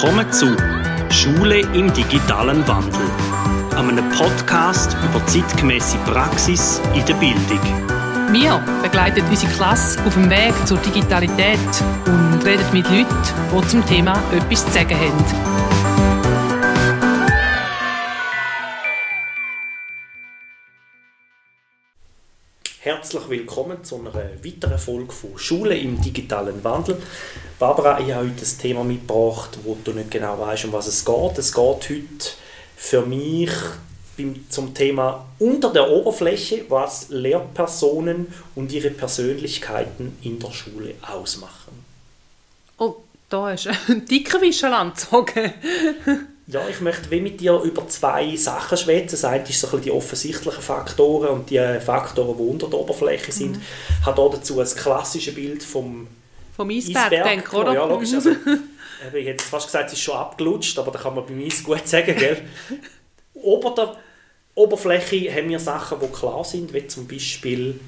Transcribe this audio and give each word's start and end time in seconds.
Willkommen 0.00 0.32
zu 0.32 0.56
Schule 1.10 1.58
im 1.58 1.92
digitalen 1.92 2.68
Wandel, 2.68 3.10
einem 3.76 4.08
Podcast 4.10 4.96
über 5.02 5.26
zeitgemäße 5.26 5.98
Praxis 6.06 6.80
in 6.94 7.04
der 7.04 7.14
Bildung. 7.14 7.58
Wir 8.30 8.62
begleiten 8.80 9.24
unsere 9.28 9.50
Klasse 9.54 9.98
auf 10.06 10.14
dem 10.14 10.30
Weg 10.30 10.54
zur 10.66 10.78
Digitalität 10.78 11.58
und 12.06 12.46
reden 12.46 12.64
mit 12.72 12.88
Leuten, 12.88 13.06
die 13.52 13.66
zum 13.66 13.84
Thema 13.86 14.12
etwas 14.30 14.64
zu 14.66 14.70
sagen 14.70 14.96
haben. 14.96 15.87
Herzlich 22.88 23.28
willkommen 23.28 23.84
zu 23.84 23.96
einer 23.96 24.14
weiteren 24.14 24.78
Folge 24.78 25.12
von 25.12 25.36
Schule 25.36 25.76
im 25.76 26.00
digitalen 26.00 26.64
Wandel. 26.64 26.96
Barbara, 27.58 28.00
ich 28.00 28.14
habe 28.14 28.30
heute 28.30 28.42
ein 28.42 28.58
Thema 28.58 28.82
mitgebracht, 28.82 29.58
wo 29.62 29.76
du 29.84 29.92
nicht 29.92 30.10
genau 30.10 30.38
weißt, 30.38 30.64
um 30.64 30.72
was 30.72 30.86
es 30.86 31.04
geht. 31.04 31.36
Es 31.36 31.52
geht 31.52 31.64
heute 31.64 32.02
für 32.78 33.02
mich 33.02 33.50
zum 34.48 34.72
Thema 34.72 35.26
unter 35.38 35.70
der 35.70 35.90
Oberfläche, 35.90 36.64
was 36.70 37.10
Lehrpersonen 37.10 38.32
und 38.54 38.72
ihre 38.72 38.88
Persönlichkeiten 38.88 40.16
in 40.22 40.38
der 40.38 40.52
Schule 40.52 40.94
ausmachen. 41.02 41.84
Oh, 42.78 42.96
da 43.28 43.52
ist 43.52 43.68
ein 43.88 44.06
dicker 44.06 44.40
Wischelanzug. 44.40 45.34
Ja, 46.50 46.66
ich 46.66 46.80
möchte 46.80 47.10
wie 47.10 47.20
mit 47.20 47.40
dir 47.40 47.60
über 47.60 47.86
zwei 47.88 48.34
Sachen 48.36 48.78
schwätzen. 48.78 49.16
Das 49.16 49.24
eine 49.24 49.46
ist 49.46 49.60
so 49.60 49.76
ein 49.76 49.82
die 49.82 49.90
offensichtlichen 49.90 50.62
Faktoren 50.62 51.28
und 51.28 51.50
die 51.50 51.58
Faktoren, 51.84 52.38
die 52.38 52.42
unter 52.42 52.68
der 52.68 52.78
Oberfläche 52.78 53.30
sind. 53.32 53.56
Mhm. 53.56 53.62
Ich 54.00 54.06
habe 54.06 54.22
hier 54.22 54.30
dazu 54.30 54.58
ein 54.58 54.66
klassisches 54.66 55.34
Bild 55.34 55.62
vom, 55.62 56.08
vom 56.56 56.70
Eisberg, 56.70 57.04
Eisberg 57.04 57.24
denke, 57.24 57.54
oder? 57.56 57.74
Ja, 57.74 57.84
logisch. 57.84 58.14
Also, 58.14 58.30
ich 59.14 59.26
hätte 59.26 59.44
fast 59.44 59.66
gesagt, 59.66 59.88
es 59.88 59.92
ist 59.92 60.00
schon 60.00 60.16
abgelutscht, 60.16 60.78
aber 60.78 60.90
da 60.90 60.98
kann 60.98 61.14
man 61.14 61.26
bei 61.26 61.32
mir 61.32 61.50
gut 61.62 61.86
sagen, 61.86 62.16
gell? 62.16 62.42
Ober 63.34 63.74
der 63.74 63.96
Oberfläche 64.54 65.30
haben 65.30 65.50
wir 65.50 65.58
Sachen, 65.58 65.98
die 66.00 66.06
klar 66.08 66.44
sind, 66.44 66.72
wie 66.72 66.86
zum 66.86 67.06
Beispiel 67.06 67.78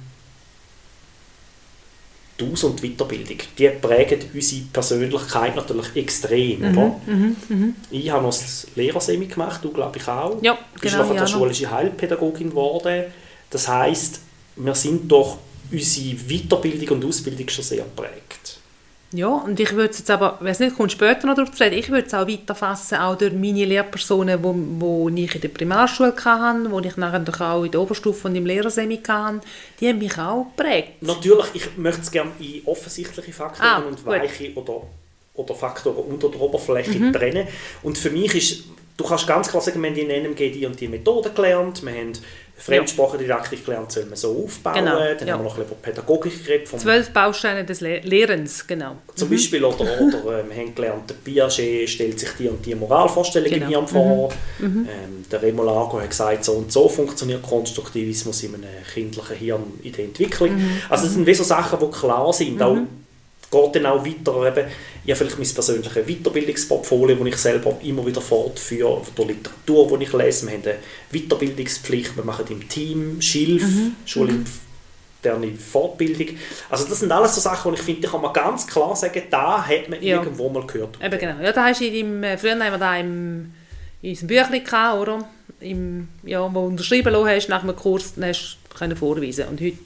Aus- 2.42 2.64
und 2.64 2.80
Weiterbildung, 2.82 3.38
die 3.58 3.68
prägen 3.68 4.20
unsere 4.32 4.62
Persönlichkeit 4.72 5.56
natürlich 5.56 5.96
extrem. 5.96 6.60
Mhm, 6.60 6.78
oder? 6.78 7.00
Mhm, 7.06 7.36
mh. 7.48 7.68
Ich 7.90 8.10
habe 8.10 8.22
noch 8.22 8.30
das 8.30 8.66
Lehrersemi 8.74 9.26
gemacht, 9.26 9.60
du 9.62 9.70
glaube 9.70 9.98
ich 9.98 10.08
auch. 10.08 10.42
Ja, 10.42 10.54
du 10.74 10.80
bist 10.80 10.94
genau, 10.94 11.04
nachher 11.04 11.20
ja, 11.20 11.26
schulische 11.26 11.70
Heilpädagogin 11.70 12.50
geworden. 12.50 13.04
Das 13.50 13.68
heißt, 13.68 14.20
wir 14.56 14.74
sind 14.74 15.10
durch 15.10 15.36
unsere 15.72 16.16
Weiterbildung 16.16 16.96
und 16.96 17.04
Ausbildung 17.04 17.48
schon 17.48 17.64
sehr 17.64 17.84
geprägt. 17.84 18.39
Ja, 19.12 19.28
und 19.28 19.58
ich 19.58 19.72
würde 19.72 19.90
es 19.90 19.98
jetzt 19.98 20.10
aber, 20.10 20.38
wenn 20.40 20.52
es 20.52 20.60
nicht 20.60 20.76
kommt, 20.76 20.92
später 20.92 21.26
noch 21.26 21.34
darauf 21.34 21.50
zu 21.50 21.64
reden, 21.64 21.78
ich 21.78 21.90
würde 21.90 22.06
es 22.06 22.14
auch 22.14 22.28
weiterfassen, 22.28 22.98
auch 22.98 23.18
durch 23.18 23.32
meine 23.32 23.64
Lehrpersonen, 23.64 24.42
wo, 24.42 24.54
wo 24.54 25.08
ich 25.08 25.34
in 25.34 25.40
der 25.40 25.48
Primarschule 25.48 26.14
hatte, 26.24 26.70
wo 26.70 26.78
ich 26.78 26.96
nachher 26.96 27.50
auch 27.52 27.64
in 27.64 27.72
der 27.72 27.80
Oberstufe 27.80 28.28
und 28.28 28.36
im 28.36 28.46
Lehrersemi 28.46 29.00
hatte, 29.08 29.40
die 29.80 29.88
haben 29.88 29.98
mich 29.98 30.16
auch 30.16 30.46
geprägt. 30.56 31.02
Natürlich, 31.02 31.46
ich 31.54 31.76
möchte 31.76 32.02
es 32.02 32.10
gerne 32.10 32.30
in 32.38 32.62
offensichtliche 32.66 33.32
Faktoren 33.32 33.68
ah, 33.68 33.78
und 33.78 34.06
weiche 34.06 34.54
oder, 34.54 34.82
oder 35.34 35.54
Faktoren 35.56 36.04
unter 36.04 36.28
der 36.28 36.40
Oberfläche 36.40 37.00
mhm. 37.00 37.12
trennen. 37.12 37.48
Und 37.82 37.98
für 37.98 38.10
mich 38.10 38.32
ist, 38.36 38.64
du 38.96 39.04
kannst 39.04 39.26
ganz 39.26 39.48
klar 39.48 39.60
sagen, 39.60 39.82
wir 39.82 39.90
haben 39.90 39.96
in 39.96 40.08
NMG 40.08 40.52
die 40.52 40.66
und 40.66 40.78
die 40.78 40.86
Methode 40.86 41.30
gelernt, 41.30 41.84
wir 41.84 41.92
haben 41.92 42.12
Fremdsprachendidaktik 42.60 43.64
gelernt, 43.64 43.90
soll 43.90 44.04
man 44.04 44.16
so 44.16 44.44
aufbauen. 44.44 44.74
Genau, 44.74 44.98
Dann 44.98 45.26
ja. 45.26 45.34
haben 45.34 45.40
wir 45.40 45.44
noch 45.44 45.56
ein 45.56 45.62
bisschen 45.64 45.78
über 45.78 45.82
Pädagogik 45.82 46.44
geredet. 46.44 46.68
Zwölf 46.68 47.10
Bausteine 47.10 47.64
des 47.64 47.80
Le 47.80 48.00
Lehrens, 48.00 48.66
genau. 48.66 48.96
Zum 49.14 49.28
mhm. 49.28 49.32
Beispiel, 49.32 49.64
oder, 49.64 49.80
oder 49.80 50.40
äh, 50.40 50.48
wir 50.48 50.56
haben 50.56 50.74
gelernt, 50.74 51.08
der 51.08 51.14
Piaget 51.14 51.88
stellt 51.88 52.20
sich 52.20 52.30
die 52.38 52.48
und 52.48 52.64
die 52.64 52.74
Moralvorstellung 52.74 53.50
genau. 53.50 53.64
im 53.64 53.70
Hirn 53.70 53.88
vor. 53.88 54.28
Mhm. 54.58 54.66
mhm. 54.66 54.88
Ähm, 54.88 55.24
der 55.30 55.42
Remolago 55.42 56.00
hat 56.00 56.10
gesagt, 56.10 56.44
so 56.44 56.52
und 56.52 56.72
so 56.72 56.88
funktioniert 56.88 57.42
Konstruktivismus 57.42 58.42
in 58.42 58.56
einem 58.56 58.64
kindlichen 58.92 59.36
Hirn 59.36 59.62
in 59.82 59.92
der 59.92 60.04
Entwicklung. 60.04 60.56
Mhm. 60.56 60.82
Also 60.88 61.04
das 61.04 61.14
sind 61.14 61.26
wie 61.26 61.34
so 61.34 61.44
Sachen, 61.44 61.78
die 61.78 61.90
klar 61.90 62.32
sind. 62.32 62.56
Mhm. 62.56 62.62
Auch 62.62 62.76
geht 63.50 63.76
dann 63.76 63.86
auch 63.86 64.04
weiter. 64.04 64.46
Eben, 64.46 64.70
ich 65.04 65.10
habe 65.10 65.16
vielleicht 65.16 65.38
mein 65.38 65.54
persönliches 65.54 66.06
Weiterbildungsportfolio, 66.06 67.16
das 67.16 67.26
ich 67.26 67.36
selber 67.36 67.76
immer 67.82 68.06
wieder 68.06 68.20
fortführe, 68.20 69.02
der 69.16 69.24
Literatur, 69.24 69.98
die 69.98 70.04
ich 70.04 70.12
lese. 70.12 70.46
Wir 70.46 70.54
haben 70.54 70.62
eine 70.62 70.76
Weiterbildungspflicht, 71.10 72.16
wir 72.16 72.24
machen 72.24 72.46
im 72.48 72.68
Team 72.68 73.20
Schilf, 73.20 73.62
mhm. 73.62 73.96
schulinterne 74.06 75.56
Fortbildung. 75.58 76.36
Also 76.68 76.86
das 76.88 77.00
sind 77.00 77.10
alles 77.10 77.34
so 77.34 77.40
Sachen, 77.40 77.70
wo 77.70 77.74
ich 77.74 77.82
finde, 77.82 78.02
da 78.02 78.10
kann 78.10 78.22
man 78.22 78.32
ganz 78.32 78.66
klar 78.66 78.94
sagen, 78.94 79.22
da 79.30 79.66
hat 79.66 79.88
man 79.88 80.02
ja. 80.02 80.18
irgendwo 80.18 80.48
mal 80.48 80.66
gehört. 80.66 80.98
Eben 81.02 81.18
genau. 81.18 81.40
Ja, 81.42 81.52
da 81.52 81.64
hast 81.64 81.80
du 81.80 81.86
in 81.86 82.22
deinem, 82.22 82.38
früher 82.38 82.52
haben 82.52 82.60
wir 82.60 82.78
da 82.78 82.96
im, 82.96 83.52
in 84.02 84.10
unserem 84.10 84.28
Büchlein 84.28 84.64
gehabt, 84.64 85.00
oder? 85.00 85.28
Im, 85.58 86.08
ja, 86.22 86.42
wo 86.42 86.60
du 86.60 86.66
unterschrieben 86.66 87.14
hast 87.14 87.48
nach 87.48 87.62
einem 87.62 87.76
Kurs, 87.76 88.14
dann 88.14 88.28
hast 88.28 88.58
du 88.78 88.96
vorweisen 88.96 89.48
Und 89.48 89.60
heute 89.60 89.76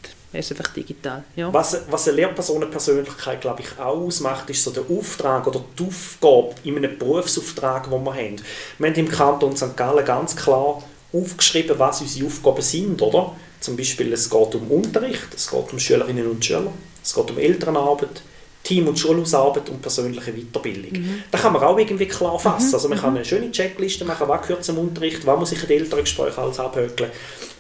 ist 0.41 0.51
einfach 0.53 0.73
digital. 0.73 1.25
Ja. 1.37 1.53
Was, 1.53 1.83
was 1.91 2.09
eine 2.09 2.17
Lehrpersonenpersönlichkeit, 2.19 3.41
glaube 3.41 3.63
ich, 3.63 3.79
auch 3.79 3.97
ausmacht, 3.97 4.49
ist 4.51 4.65
so 4.65 4.71
der 4.71 4.85
Auftrag 4.89 5.47
oder 5.47 5.63
die 5.79 5.85
Aufgabe 5.85 6.55
in 6.65 6.77
einem 6.77 6.99
Berufsauftrag, 6.99 7.91
den 7.91 8.05
wir 8.05 8.15
haben. 8.15 8.37
Wir 8.79 8.89
haben 8.89 8.95
im 8.97 9.09
Kanton 9.09 9.57
St. 9.57 9.77
Gallen 9.77 10.05
ganz 10.05 10.37
klar 10.37 10.83
aufgeschrieben, 11.13 11.79
was 11.79 12.01
unsere 12.01 12.27
Aufgaben 12.27 12.63
sind, 12.63 13.01
oder? 13.01 13.35
Zum 13.61 13.77
Beispiel, 13.77 14.13
es 14.13 14.29
geht 14.29 14.55
um 14.55 14.71
Unterricht, 14.71 15.29
es 15.35 15.51
geht 15.51 15.73
um 15.73 15.79
Schülerinnen 15.79 16.29
und 16.29 16.45
Schüler, 16.45 16.73
es 17.03 17.15
geht 17.15 17.31
um 17.31 17.39
Elternarbeit, 17.39 18.23
Team- 18.65 18.89
und 18.89 18.99
Schulhausarbeit 18.99 19.69
und 19.69 19.81
persönliche 19.81 20.33
Weiterbildung. 20.33 20.93
Mhm. 20.93 21.23
Da 21.31 21.39
kann 21.39 21.53
man 21.53 21.63
auch 21.63 21.79
irgendwie 21.79 22.07
klar 22.07 22.39
fassen. 22.39 22.69
Mhm. 22.69 22.75
Also 22.75 22.89
man 22.89 22.99
kann 22.99 23.11
mhm. 23.11 23.17
eine 23.17 23.25
schöne 23.25 23.51
Checkliste 23.53 24.05
machen, 24.05 24.27
was 24.27 24.43
gehört 24.43 24.65
zum 24.65 24.79
Unterricht, 24.79 25.25
was 25.27 25.39
muss 25.39 25.53
ich 25.53 25.63
in 25.63 25.69
den 25.69 25.81
Elterngesprächen 25.83 26.43
alles 26.43 26.59
abhökeln. 26.59 27.11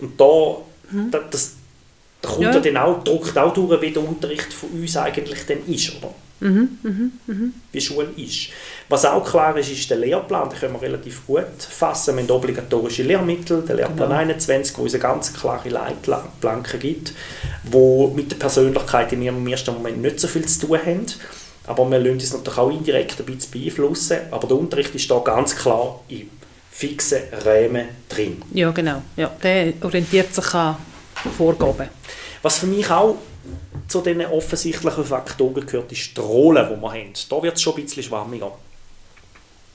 Und 0.01 0.19
da, 0.19 0.56
mhm. 0.91 1.15
das, 1.31 1.53
da 2.25 2.31
kommt 2.31 2.43
ja. 2.43 2.53
ja 2.53 2.61
dann 2.61 2.77
auch, 2.79 3.05
drückt 3.05 3.37
auch 3.37 3.53
durch, 3.53 3.81
wie 3.83 3.91
der 3.91 4.07
Unterricht 4.09 4.53
von 4.53 4.71
uns 4.71 4.97
eigentlich 4.97 5.45
dann 5.47 5.59
ist, 5.67 5.93
oder? 5.97 6.15
Mhm, 6.41 6.79
mh, 6.83 7.11
mh. 7.27 7.35
Wie 7.73 7.81
Schule 7.81 8.09
ist. 8.17 8.49
Was 8.89 9.05
auch 9.05 9.25
klar 9.25 9.57
ist, 9.57 9.71
ist 9.71 9.89
der 9.89 9.99
Lehrplan. 9.99 10.49
Den 10.51 10.59
können 10.59 10.75
wir 10.75 10.83
relativ 10.83 11.27
gut 11.27 11.45
fassen. 11.59 12.17
Wir 12.17 12.23
haben 12.23 12.31
obligatorische 12.31 13.03
Lehrmittel, 13.03 13.62
den 13.62 13.77
Lehrplan 13.77 14.09
genau. 14.09 14.21
21, 14.21 14.77
wo 14.77 14.83
uns 14.83 14.95
eine 14.95 15.03
ganz 15.03 15.33
klare 15.33 15.69
Leitplanke 15.69 16.79
gibt, 16.79 17.15
wo 17.62 18.09
mit 18.09 18.33
der 18.33 18.37
Persönlichkeit 18.37 19.12
im 19.12 19.47
ersten 19.47 19.75
Moment 19.75 20.03
nicht 20.03 20.21
so 20.21 20.29
viel 20.29 20.47
zu 20.47 20.67
tun 20.67 20.79
haben. 20.85 21.06
Aber 21.67 21.89
wir 21.91 21.99
lassen 21.99 22.12
uns 22.12 22.33
natürlich 22.33 22.59
auch 22.59 22.71
indirekt 22.71 23.21
ein 23.21 23.27
bisschen 23.27 23.51
beeinflussen. 23.51 24.19
Aber 24.31 24.49
der 24.49 24.56
Unterricht 24.59 24.95
ist 24.95 25.11
da 25.11 25.19
ganz 25.21 25.56
klar 25.56 26.01
in 26.09 26.29
fixen 26.71 27.23
Räumen 27.45 27.87
drin. 28.09 28.43
Ja, 28.53 28.71
genau. 28.71 29.03
Ja, 29.17 29.31
der 29.43 29.73
orientiert 29.83 30.35
sich 30.35 30.53
an 30.53 30.77
Vorgaben. 31.31 31.89
Was 32.43 32.59
für 32.59 32.67
mich 32.67 32.91
auch 32.91 33.17
zu 33.89 34.01
den 34.01 34.25
offensichtlichen 34.27 35.05
Faktoren 35.05 35.67
gehört, 35.67 35.93
ist 35.93 36.17
die 36.17 36.21
Rolle, 36.21 36.71
die 36.71 36.81
wir 36.81 36.91
haben. 36.91 37.12
Da 37.29 37.43
wird 37.43 37.57
es 37.57 37.62
schon 37.62 37.75
ein 37.75 37.83
bisschen 37.83 38.03
schwammiger. 38.03 38.53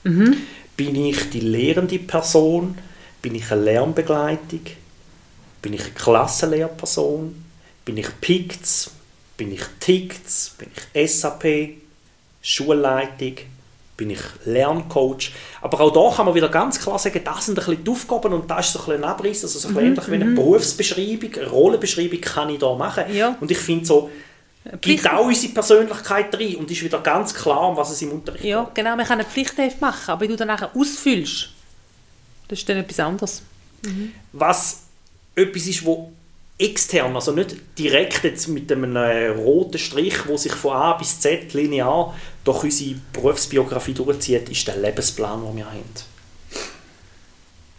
Mhm. 0.04 0.36
Bin 0.76 0.94
ich 0.96 1.30
die 1.30 1.40
lehrende 1.40 1.98
Person? 1.98 2.78
Bin 3.20 3.34
ich 3.34 3.50
eine 3.50 3.62
Lernbegleitung? 3.62 4.62
Bin 5.60 5.74
ich 5.74 5.82
eine 5.82 5.90
Klassenlehrperson? 5.90 7.44
Bin 7.84 7.96
ich 7.96 8.08
PICTS? 8.20 8.90
Bin 9.36 9.52
ich 9.52 9.62
TICTS? 9.78 10.56
Bin 10.58 10.68
ich 10.74 11.12
SAP? 11.12 11.76
Schulleitung? 12.42 13.34
Bin 14.00 14.08
ich 14.08 14.20
Lerncoach. 14.46 15.30
Aber 15.60 15.78
auch 15.78 15.92
da 15.92 16.16
kann 16.16 16.24
man 16.24 16.34
wieder 16.34 16.48
ganz 16.48 16.80
klar 16.80 16.98
sagen, 16.98 17.20
das 17.22 17.44
sind 17.44 17.58
ein 17.58 17.66
bisschen 17.66 17.84
die 17.84 17.90
Aufgaben 17.90 18.32
und 18.32 18.50
das 18.50 18.68
ist 18.68 18.72
so 18.72 18.78
ein, 18.78 18.84
bisschen 18.86 19.04
ein 19.04 19.10
Abriss, 19.10 19.42
also 19.44 19.58
so 19.58 19.68
ein 19.68 19.74
mhm. 19.74 19.80
ähnlich 19.80 20.08
wie 20.08 20.14
eine 20.14 20.24
mhm. 20.24 20.34
Berufsbeschreibung, 20.36 21.34
eine 21.34 21.46
Rollenbeschreibung 21.48 22.20
kann 22.22 22.48
ich 22.48 22.58
da 22.58 22.74
machen. 22.74 23.04
Ja. 23.12 23.36
Und 23.38 23.50
ich 23.50 23.58
finde 23.58 23.84
so, 23.84 24.10
gibt 24.80 25.06
auch 25.06 25.26
unsere 25.26 25.52
Persönlichkeit 25.52 26.34
rein 26.34 26.56
und 26.56 26.70
ist 26.70 26.82
wieder 26.82 26.98
ganz 27.00 27.34
klar, 27.34 27.68
um 27.68 27.76
was 27.76 27.90
es 27.90 28.00
im 28.00 28.12
Unterricht 28.12 28.42
geht. 28.42 28.50
Ja, 28.50 28.70
genau, 28.72 28.96
man 28.96 29.04
kann 29.04 29.20
eine 29.20 29.28
Pflichtheft 29.28 29.82
machen, 29.82 30.10
aber 30.10 30.22
wenn 30.22 30.30
du 30.30 30.36
dann 30.36 30.48
nachher 30.48 30.74
ausfüllst, 30.74 31.50
das 32.48 32.58
ist 32.58 32.68
dann 32.68 32.78
etwas 32.78 33.00
anderes. 33.00 33.42
Mhm. 33.84 34.12
Was 34.32 34.84
etwas 35.34 35.66
ist, 35.66 35.84
wo 35.84 36.10
extern, 36.60 37.14
also 37.14 37.32
nicht 37.32 37.56
direkt 37.78 38.24
jetzt 38.24 38.48
mit 38.48 38.70
einem 38.70 38.96
äh, 38.96 39.28
roten 39.28 39.78
Strich, 39.78 40.28
wo 40.28 40.36
sich 40.36 40.52
von 40.52 40.72
A 40.72 40.92
bis 40.94 41.18
Z 41.20 41.52
linear 41.54 42.14
durch 42.44 42.64
unsere 42.64 42.96
Berufsbiografie 43.12 43.94
durchzieht, 43.94 44.48
ist 44.48 44.68
der 44.68 44.76
Lebensplan, 44.76 45.42
den 45.44 45.56
wir 45.56 45.66
haben. 45.66 45.84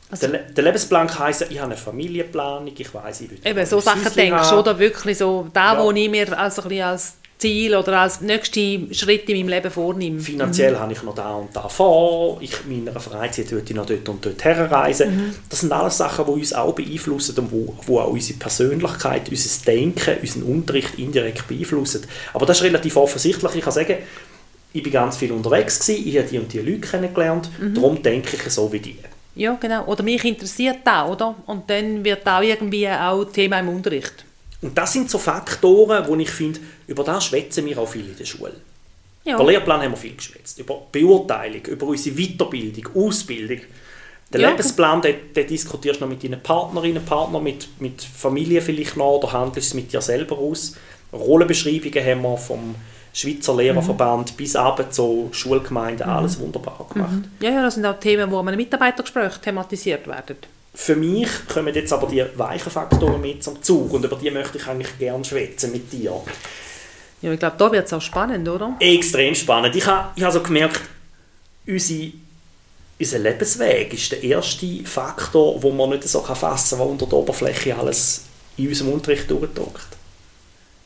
Also, 0.09 0.27
der, 0.27 0.39
der, 0.39 0.63
Lebensplan 0.63 1.19
heisst, 1.19 1.45
ich 1.49 1.57
habe 1.57 1.71
eine 1.71 1.77
Familienplanung, 1.77 2.73
ich 2.75 2.93
weiß, 2.93 3.21
ich 3.21 3.31
will 3.31 3.39
Eben, 3.45 3.65
so 3.65 3.79
Sachen 3.79 4.13
denkst 4.13 4.49
du, 4.49 4.55
oder 4.57 4.77
wirklich 4.77 5.17
so, 5.17 5.47
da, 5.53 5.75
ja. 5.75 5.83
wo 5.83 5.91
ich 5.91 6.09
mir 6.09 6.37
also 6.37 6.63
ein 6.63 6.81
als 6.81 7.13
Ziel 7.41 7.75
oder 7.75 8.01
als 8.01 8.21
nächsten 8.21 8.93
Schritt 8.93 9.27
in 9.27 9.37
meinem 9.37 9.49
Leben 9.49 9.71
vornehme. 9.71 10.19
Finanziell 10.19 10.73
mhm. 10.73 10.79
habe 10.79 10.93
ich 10.93 11.01
noch 11.01 11.15
da 11.15 11.33
und 11.33 11.55
da 11.55 11.67
vor, 11.67 12.37
ich, 12.39 12.53
in 12.69 12.85
meiner 12.85 12.99
Freizeit 12.99 13.51
würde 13.51 13.65
ich 13.67 13.75
noch 13.75 13.87
dort 13.87 14.07
und 14.07 14.23
dort 14.23 14.43
herreisen. 14.43 15.15
Mhm. 15.15 15.35
Das 15.49 15.61
sind 15.61 15.71
alles 15.71 15.97
Sachen, 15.97 16.25
die 16.25 16.31
uns 16.31 16.53
auch 16.53 16.73
beeinflussen 16.73 17.37
und 17.39 17.51
wo, 17.51 17.75
wo 17.87 17.99
auch 17.99 18.09
unsere 18.09 18.37
Persönlichkeit, 18.37 19.29
unser 19.29 19.65
Denken, 19.65 20.17
unseren 20.21 20.43
Unterricht 20.43 20.99
indirekt 20.99 21.47
beeinflussen. 21.47 22.05
Aber 22.33 22.45
das 22.45 22.57
ist 22.57 22.63
relativ 22.63 22.95
offensichtlich. 22.95 23.55
Ich 23.55 23.63
kann 23.63 23.73
sagen, 23.73 23.95
ich 24.73 24.83
bin 24.83 24.93
ganz 24.93 25.17
viel 25.17 25.31
unterwegs 25.31 25.79
gewesen, 25.79 26.07
ich 26.07 26.17
habe 26.17 26.27
die 26.27 26.37
und 26.37 26.53
die 26.53 26.59
Leute 26.59 26.79
kennengelernt, 26.79 27.49
Mhm. 27.59 27.73
darum 27.73 28.03
denke 28.03 28.37
ich 28.37 28.53
so 28.53 28.71
wie 28.71 28.79
die. 28.79 28.97
Ja, 29.33 29.57
genau. 29.59 29.85
Oder 29.85 30.03
mich 30.03 30.23
interessiert 30.23 30.79
das, 30.83 31.09
oder? 31.09 31.35
Und 31.47 31.69
dann 31.69 32.03
wird 32.05 32.27
auch 32.27 32.41
irgendwie 32.41 32.87
auch 32.87 33.23
Thema 33.25 33.59
im 33.59 33.69
Unterricht. 33.69 34.25
Und 34.61 34.77
das 34.77 34.93
sind 34.93 35.09
so 35.09 35.17
Faktoren, 35.17 36.07
wo 36.07 36.15
ich 36.15 36.29
finde, 36.29 36.59
über 36.87 37.03
das 37.03 37.25
schwätzen 37.25 37.65
wir 37.65 37.79
auch 37.79 37.87
viel 37.87 38.07
in 38.07 38.15
der 38.15 38.25
Schule. 38.25 38.53
Ja. 39.23 39.35
Über 39.35 39.45
Lehrplan 39.45 39.81
haben 39.81 39.91
wir 39.91 39.97
viel 39.97 40.15
geschwätzt, 40.15 40.59
über 40.59 40.81
Beurteilung, 40.91 41.65
über 41.65 41.87
unsere 41.87 42.15
Weiterbildung, 42.15 42.95
Ausbildung. 42.95 43.61
Den 44.33 44.41
Ja. 44.41 44.49
Lebensplan, 44.49 45.01
den, 45.01 45.33
den 45.35 45.47
diskutierst 45.47 45.99
du 45.99 46.05
noch 46.05 46.09
mit 46.09 46.23
deinen 46.23 46.41
Partnerinnen, 46.41 47.03
Partnern, 47.03 47.43
mit, 47.43 47.67
mit 47.79 48.01
Familie 48.01 48.61
vielleicht 48.61 48.97
noch, 48.97 49.17
oder 49.17 49.33
handelst 49.33 49.69
es 49.69 49.73
mit 49.73 49.91
dir 49.91 50.01
selber 50.01 50.37
aus. 50.37 50.75
Rollenbeschreibungen 51.11 52.05
haben 52.05 52.21
wir 52.21 52.37
vom 52.37 52.75
Schweizer 53.13 53.55
Lehrerverband 53.55 54.37
bis 54.37 54.55
ab 54.55 54.93
zur 54.93 55.33
Schulgemeinde 55.33 56.05
alles 56.05 56.39
wunderbar 56.39 56.87
gemacht. 56.93 57.23
Ja, 57.41 57.49
ja, 57.49 57.61
das 57.61 57.75
sind 57.75 57.85
auch 57.85 57.99
Themen, 57.99 58.29
die 58.29 58.35
an 58.35 58.47
einem 58.47 58.57
Mitarbeitergespräch 58.57 59.37
thematisiert 59.39 60.07
werden. 60.07 60.37
Für 60.73 60.95
mich 60.95 61.29
kommen 61.47 61.73
jetzt 61.73 61.91
aber 61.91 62.07
die 62.07 62.23
weichen 62.35 62.71
Faktoren 62.71 63.19
mit 63.21 63.43
zum 63.43 63.61
Zug 63.61 63.91
und 63.93 64.05
über 64.05 64.15
die 64.15 64.31
möchte 64.31 64.57
ich 64.57 64.67
eigentlich 64.67 64.97
gerne 64.97 65.23
schwätzen 65.25 65.71
mit 65.71 65.91
dir. 65.91 66.21
Ja, 67.21 67.31
ich 67.31 67.39
glaube, 67.39 67.55
da 67.57 67.71
wird 67.71 67.85
es 67.85 67.93
auch 67.93 68.01
spannend, 68.01 68.47
oder? 68.47 68.75
Extrem 68.79 69.35
spannend. 69.35 69.75
Ich 69.75 69.85
habe 69.85 70.09
ich 70.15 70.23
ha 70.23 70.31
so 70.31 70.41
gemerkt, 70.41 70.81
unsere, 71.67 72.13
unser 72.99 73.19
Lebensweg 73.19 73.93
ist 73.93 74.11
der 74.11 74.23
erste 74.23 74.83
Faktor, 74.85 75.61
wo 75.61 75.71
man 75.71 75.89
nicht 75.89 76.07
so 76.07 76.21
fassen 76.21 76.77
kann, 76.77 76.85
was 76.85 76.91
unter 76.91 77.05
der 77.05 77.17
Oberfläche 77.17 77.77
alles 77.77 78.23
in 78.57 78.69
unserem 78.69 78.93
Unterricht 78.93 79.29
durchdrückt. 79.29 79.97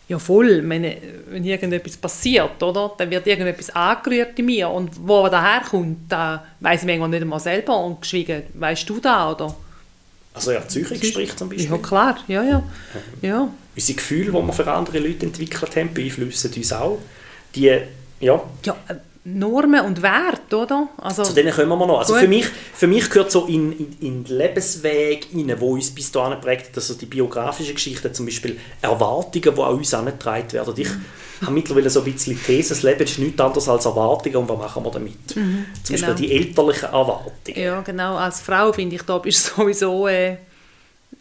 Ja, 0.08 0.20
voll. 0.20 0.62
Meine, 0.62 0.98
wenn 1.30 1.44
irgendetwas 1.44 1.98
passiert, 1.98 2.62
oder? 2.62 2.94
Dann 2.98 3.10
wird 3.10 3.26
irgendetwas 3.26 3.72
angerührt 3.72 4.38
in 4.38 4.46
mir. 4.46 4.70
Und 4.70 4.92
wo 5.08 5.28
daher 5.30 5.62
kommt, 5.62 6.12
da 6.12 6.46
weiss 6.60 6.82
ich 6.82 6.88
manchmal 6.88 7.10
nicht 7.10 7.24
einmal 7.24 7.40
selber. 7.40 7.84
Und 7.84 8.02
geschwiegen, 8.02 8.44
weißt 8.54 8.88
du 8.88 9.00
da, 9.00 9.32
oder? 9.32 9.56
Also 10.36 10.52
Erziehungsgespräch 10.52 11.36
zum 11.36 11.50
Beispiel. 11.50 11.72
Ja, 11.72 11.78
klar. 11.78 12.18
Ja, 12.28 12.44
ja. 12.44 12.64
ja. 13.22 13.50
Unsere 13.76 13.96
Gefühle, 13.96 14.32
die 14.32 14.48
wir 14.48 14.54
für 14.54 14.72
andere 14.72 15.00
Leute 15.00 15.26
entwickelt 15.26 15.76
haben, 15.76 15.94
beeinflussen 15.94 16.52
uns 16.56 16.74
auch. 16.74 17.00
Die, 17.56 17.78
ja, 18.20 18.44
Ja, 18.64 18.76
äh, 18.90 18.96
Normen 19.28 19.84
und 19.84 20.04
Werte, 20.04 20.56
oder? 20.56 20.88
Also, 20.98 21.24
Zu 21.24 21.34
denen 21.34 21.52
kommen 21.52 21.80
wir 21.80 21.88
noch. 21.88 22.00
Also 22.00 22.14
Gut. 22.14 22.22
für 22.22 22.28
mich, 22.28 22.46
für 22.46 22.86
mich 22.86 23.10
gehört 23.10 23.32
so 23.32 23.46
in, 23.48 23.72
in, 23.72 23.98
in 24.00 24.24
den 24.24 24.38
Lebensweg 24.38 25.30
rein, 25.34 25.56
wo 25.60 25.74
uns 25.74 25.90
bis 25.90 26.12
dahin 26.12 26.40
prägt, 26.40 26.76
also 26.76 26.94
die 26.94 27.08
biografischen 27.08 27.74
Geschichten, 27.74 28.14
zum 28.14 28.28
Beispiel 28.28 28.60
Erwartungen, 28.84 29.56
die 29.56 29.62
an 29.62 29.76
uns 29.76 29.92
herangetragen 29.92 30.54
werden. 30.54 30.74
Ich 30.78 30.90
habe 31.46 31.54
mittlerweile 31.54 31.90
so 31.90 32.02
ein 32.02 32.12
bisschen 32.12 32.36
die 32.36 32.42
These, 32.42 32.70
das 32.70 32.84
Leben 32.84 33.04
ist 33.04 33.20
nichts 33.20 33.40
anderes 33.40 33.70
als 33.70 33.86
Erwartungen 33.86 34.36
und 34.36 34.50
was 34.50 34.58
machen 34.58 34.84
wir 34.84 34.92
damit? 34.92 35.30
Zum 35.30 35.66
Beispiel 35.74 35.98
genau. 35.98 36.14
die 36.14 36.32
elterlichen 36.32 36.86
Erwartungen. 36.86 37.34
ja, 37.56 37.82
genau. 37.82 38.16
Als 38.18 38.42
Frau 38.42 38.72
finde 38.74 38.96
ich, 38.96 39.02
da 39.04 39.18
bist 39.18 39.50
du 39.50 39.62
sowieso... 39.62 40.08
Äh, 40.08 40.38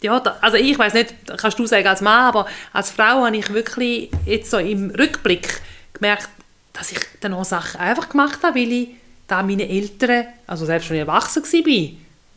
ja, 0.00 0.20
da, 0.20 0.36
also 0.40 0.56
ich 0.56 0.78
weiß 0.78 0.92
nicht, 0.94 1.14
kannst 1.36 1.58
du 1.58 1.66
sagen 1.66 1.86
als 1.86 2.00
Mann, 2.02 2.28
aber 2.28 2.46
als 2.72 2.90
Frau 2.90 3.24
habe 3.24 3.36
ich 3.36 3.52
wirklich 3.52 4.10
jetzt 4.26 4.50
so 4.50 4.58
im 4.58 4.90
Rückblick 4.90 5.60
gemerkt, 5.94 6.28
dass 6.74 6.92
ich 6.92 6.98
dann 7.20 7.32
auch 7.32 7.44
Sachen 7.44 7.80
einfach 7.80 8.10
gemacht 8.10 8.40
habe, 8.42 8.58
weil 8.60 8.72
ich 8.72 8.88
da 9.26 9.42
meine 9.42 9.68
Eltern, 9.68 10.26
also 10.46 10.66
selbst 10.66 10.90
wenn 10.90 10.96
ich 10.96 11.00
erwachsen 11.00 11.42
war, 11.42 11.90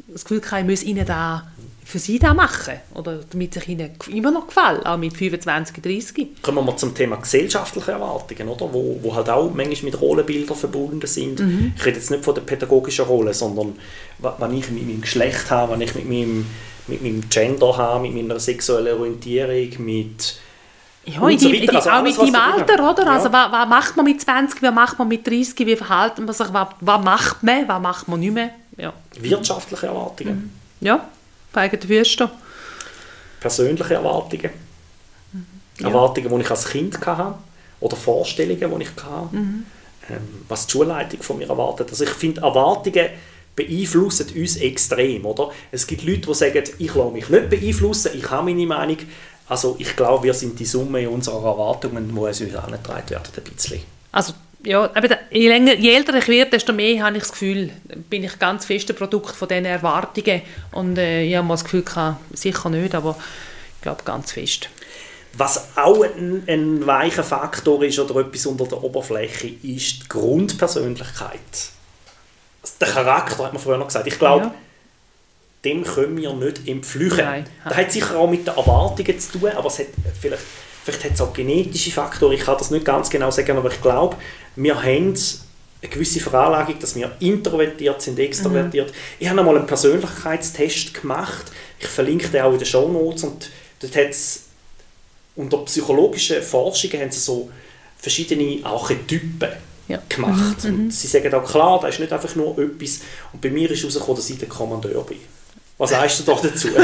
das 0.08 0.24
Gefühl 0.24 0.42
hatte, 0.42 0.60
ich 0.60 0.66
müsse 0.66 0.86
ihnen 0.86 1.06
da 1.06 1.52
für 1.88 2.00
sie 2.00 2.20
da 2.20 2.34
machen. 2.34 2.74
Oder 2.96 3.20
damit 3.32 3.54
sich 3.54 3.70
ihnen 3.70 3.92
immer 4.12 4.30
noch 4.30 4.48
gefällt, 4.48 4.86
auch 4.86 4.98
mit 4.98 5.16
25, 5.16 5.82
30. 5.82 6.28
Kommen 6.42 6.66
wir 6.66 6.76
zum 6.76 6.94
Thema 6.94 7.16
gesellschaftliche 7.16 7.94
Erwartungen, 7.94 8.50
oder? 8.50 8.74
Wo, 8.74 9.00
wo 9.02 9.16
halt 9.16 9.30
auch 9.30 9.50
manchmal 9.54 9.92
mit 9.92 10.02
Rollenbildern 10.02 10.58
verbunden 10.58 11.08
sind. 11.08 11.42
Ich 11.78 11.86
rede 11.86 11.96
jetzt 11.98 12.12
nicht 12.12 12.26
von 12.26 12.36
der 12.36 12.42
pädagogischen 12.42 13.06
Rolle, 13.06 13.34
sondern 13.34 13.78
was 14.20 14.52
ich 14.52 14.70
mit 14.70 14.86
meinem 14.86 15.00
Geschlecht 15.02 15.50
habe, 15.50 15.74
was 15.74 15.80
ich 15.80 15.96
mit 15.96 16.10
meinem, 16.10 16.46
mit 16.88 17.02
meinem 17.02 17.30
Gender 17.30 17.78
habe, 17.78 18.02
mit 18.02 18.16
meiner 18.16 18.38
sexuellen 18.38 19.00
Orientierung, 19.00 19.86
mit 19.86 20.36
Ja, 21.06 21.22
Und 21.22 21.40
so 21.40 21.50
weiter. 21.54 21.74
Also 21.74 21.90
auch 21.90 21.94
alles, 21.94 22.18
mit 22.18 22.28
drin 22.28 22.36
Alter, 22.36 22.74
oder? 22.92 23.06
hat. 23.06 23.08
Also, 23.08 23.30
Ja. 23.30 23.32
was, 23.32 23.52
was 23.54 23.70
macht 23.70 23.96
man 23.96 24.06
mit 24.06 24.20
20, 24.20 24.62
was 24.62 24.74
macht 24.74 25.00
man 25.00 25.08
mit 25.08 25.26
30, 25.26 25.58
wie 25.66 25.76
verhalten 25.78 26.26
man 26.26 26.34
sich, 26.36 26.48
was, 26.52 26.68
was 26.82 27.02
macht 27.02 27.44
man, 27.44 27.66
was 27.66 27.82
macht 27.82 28.08
man 28.10 28.20
nicht 28.20 28.34
mehr? 28.34 28.50
Ja, 28.76 28.92
wirtschaftliche 29.22 29.88
Erwartungen, 29.88 30.52
ja 30.82 31.08
Füße 31.52 32.06
stehen. 32.06 32.30
persönliche 33.40 33.94
Erwartungen, 33.94 34.50
Erwartungen, 35.80 36.30
die 36.30 36.42
ich 36.42 36.52
als 36.52 36.68
Kind 36.68 37.06
hatte 37.06 37.36
oder 37.80 37.96
Vorstellungen, 37.96 38.80
die 38.80 38.84
ich 38.84 38.96
hatte, 38.96 39.30
ähm, 40.10 40.46
was 40.48 40.66
die 40.68 40.72
Schulleitung 40.72 41.22
von 41.22 41.38
mir 41.38 41.50
erwartet. 41.50 41.90
Also 41.90 42.04
ich 42.04 42.10
finde, 42.10 42.42
Erwartungen 42.42 43.10
beeinflussen 43.56 44.28
uns 44.36 44.58
extrem, 44.58 45.26
oder? 45.26 45.50
Es 45.72 45.86
gibt 45.88 46.04
Leute, 46.04 46.28
die 46.28 46.34
sagen, 46.34 46.64
ich 46.78 46.94
lasse 46.96 47.12
mich 47.12 47.30
nicht 47.30 47.50
beeinflussen, 47.50 48.12
ich 48.14 48.30
habe 48.30 48.52
meine 48.52 48.66
Meinung. 48.66 48.98
Also 49.48 49.76
ich 49.80 49.96
glaube, 49.96 50.24
wir 50.24 50.34
sind 50.34 50.60
die 50.60 50.66
Summe 50.66 51.10
unserer 51.10 51.44
Erwartungen, 51.44 52.08
die 52.14 52.20
uns 52.20 52.42
angetragen 52.42 53.10
werden, 53.10 53.32
ein 53.36 53.44
bisschen. 53.44 53.82
Also, 54.12 54.34
ja, 54.64 54.84
aber 54.94 55.18
je, 55.32 55.48
länger, 55.48 55.76
je 55.76 55.94
älter 55.96 56.16
ich 56.16 56.28
werde, 56.28 56.52
desto 56.52 56.74
mehr 56.74 57.04
habe 57.04 57.18
ich 57.18 57.24
das 57.24 57.32
Gefühl, 57.32 57.72
bin 58.10 58.24
ich 58.24 58.38
ganz 58.40 58.66
fest 58.66 58.90
ein 58.90 58.96
Produkt 58.96 59.36
von 59.36 59.48
diesen 59.48 59.66
Erwartungen. 59.66 60.42
Und 60.72 60.98
äh, 60.98 61.24
ich 61.24 61.36
habe 61.36 61.48
mal 61.48 61.54
das 61.54 61.64
Gefühl, 61.64 61.84
gehabt, 61.84 62.18
sicher 62.38 62.70
nicht, 62.70 62.96
aber 62.96 63.16
ich 63.76 63.82
glaube 63.82 64.04
ganz 64.04 64.32
fest. 64.32 64.70
Was 65.34 65.78
auch 65.78 66.04
ein, 66.04 66.44
ein 66.48 66.86
weicher 66.88 67.24
Faktor 67.24 67.84
ist 67.84 68.00
oder 68.00 68.22
etwas 68.22 68.46
unter 68.48 68.66
der 68.66 68.84
Oberfläche, 68.84 69.48
ist 69.48 70.04
die 70.04 70.08
Grundpersönlichkeit. 70.10 71.40
Der 72.82 72.88
Charakter, 72.88 73.46
hat 73.46 73.54
man 73.54 73.62
früher 73.62 73.78
noch 73.78 73.88
gesagt. 73.88 74.08
Ich 74.08 74.18
glaube, 74.18 74.46
Ja. 74.46 74.56
dem 75.64 75.84
können 75.84 76.18
wir 76.18 76.34
nicht 76.34 76.68
entflüchen. 76.68 77.24
Nein. 77.24 77.46
Das 77.64 77.78
hat 77.78 77.92
sicher 77.92 78.18
auch 78.18 78.30
mit 78.30 78.48
den 78.48 78.56
Erwartungen 78.56 79.20
zu 79.20 79.38
tun, 79.40 79.50
aber 79.52 79.68
es 79.68 79.80
hat 79.80 79.88
vielleicht, 80.20 80.44
vielleicht 80.88 81.04
hat 81.06 81.14
es 81.14 81.22
auch 81.22 81.34
genetische 81.34 81.92
Faktoren. 81.92 82.34
Ich 82.34 82.42
kann 82.42 82.58
das 82.58 82.72
nicht 82.72 82.86
ganz 82.86 83.10
genau 83.10 83.30
sagen, 83.30 83.58
aber 83.58 83.70
ich 83.72 83.82
glaube, 83.82 84.16
wir 84.56 84.76
haben 84.82 85.14
eine 85.82 85.92
gewisse 85.92 86.20
Veranlagung, 86.22 86.80
dass 86.80 86.96
wir 86.96 87.12
introvertiert 87.20 88.02
sind, 88.02 88.18
extrovertiert. 88.20 88.94
Ich 89.20 89.30
habe 89.30 89.40
einmal 89.40 89.58
einen 89.58 89.68
Persönlichkeitstest 89.68 90.94
gemacht. 90.94 91.52
Ich 91.80 91.88
verlinke 91.88 92.30
den 92.30 92.42
auch 92.42 92.54
in 92.54 92.58
den 92.58 92.66
Shownotes 92.66 93.24
und 93.26 93.52
dort 93.82 93.96
hat 93.96 94.10
es 94.10 94.44
unter 95.36 95.58
psychologischen 95.66 96.42
Forschungen 96.42 97.02
haben 97.02 97.12
sie 97.12 97.20
so 97.20 97.50
verschiedene 98.00 98.66
Archetypen 98.66 99.50
Ja. 99.88 100.02
gemacht. 100.10 100.64
Und 100.66 100.92
sie 100.92 101.08
sagen 101.08 101.34
auch 101.34 101.46
klar, 101.46 101.80
das 101.82 101.96
ist 101.96 102.00
nicht 102.00 102.14
einfach 102.14 102.36
nur 102.36 102.58
etwas. 102.58 103.02
Und 103.34 103.42
bei 103.42 103.50
mir 103.50 103.70
ist 103.70 103.82
herausgekommen, 103.82 104.16
dass 104.16 104.30
ich 104.30 104.38
der 104.40 104.48
Kommandeur 104.48 105.04
bin. 105.04 105.20
Was 105.78 105.92
sagst 105.92 106.20
du 106.20 106.24
doch 106.24 106.42
dazu? 106.42 106.70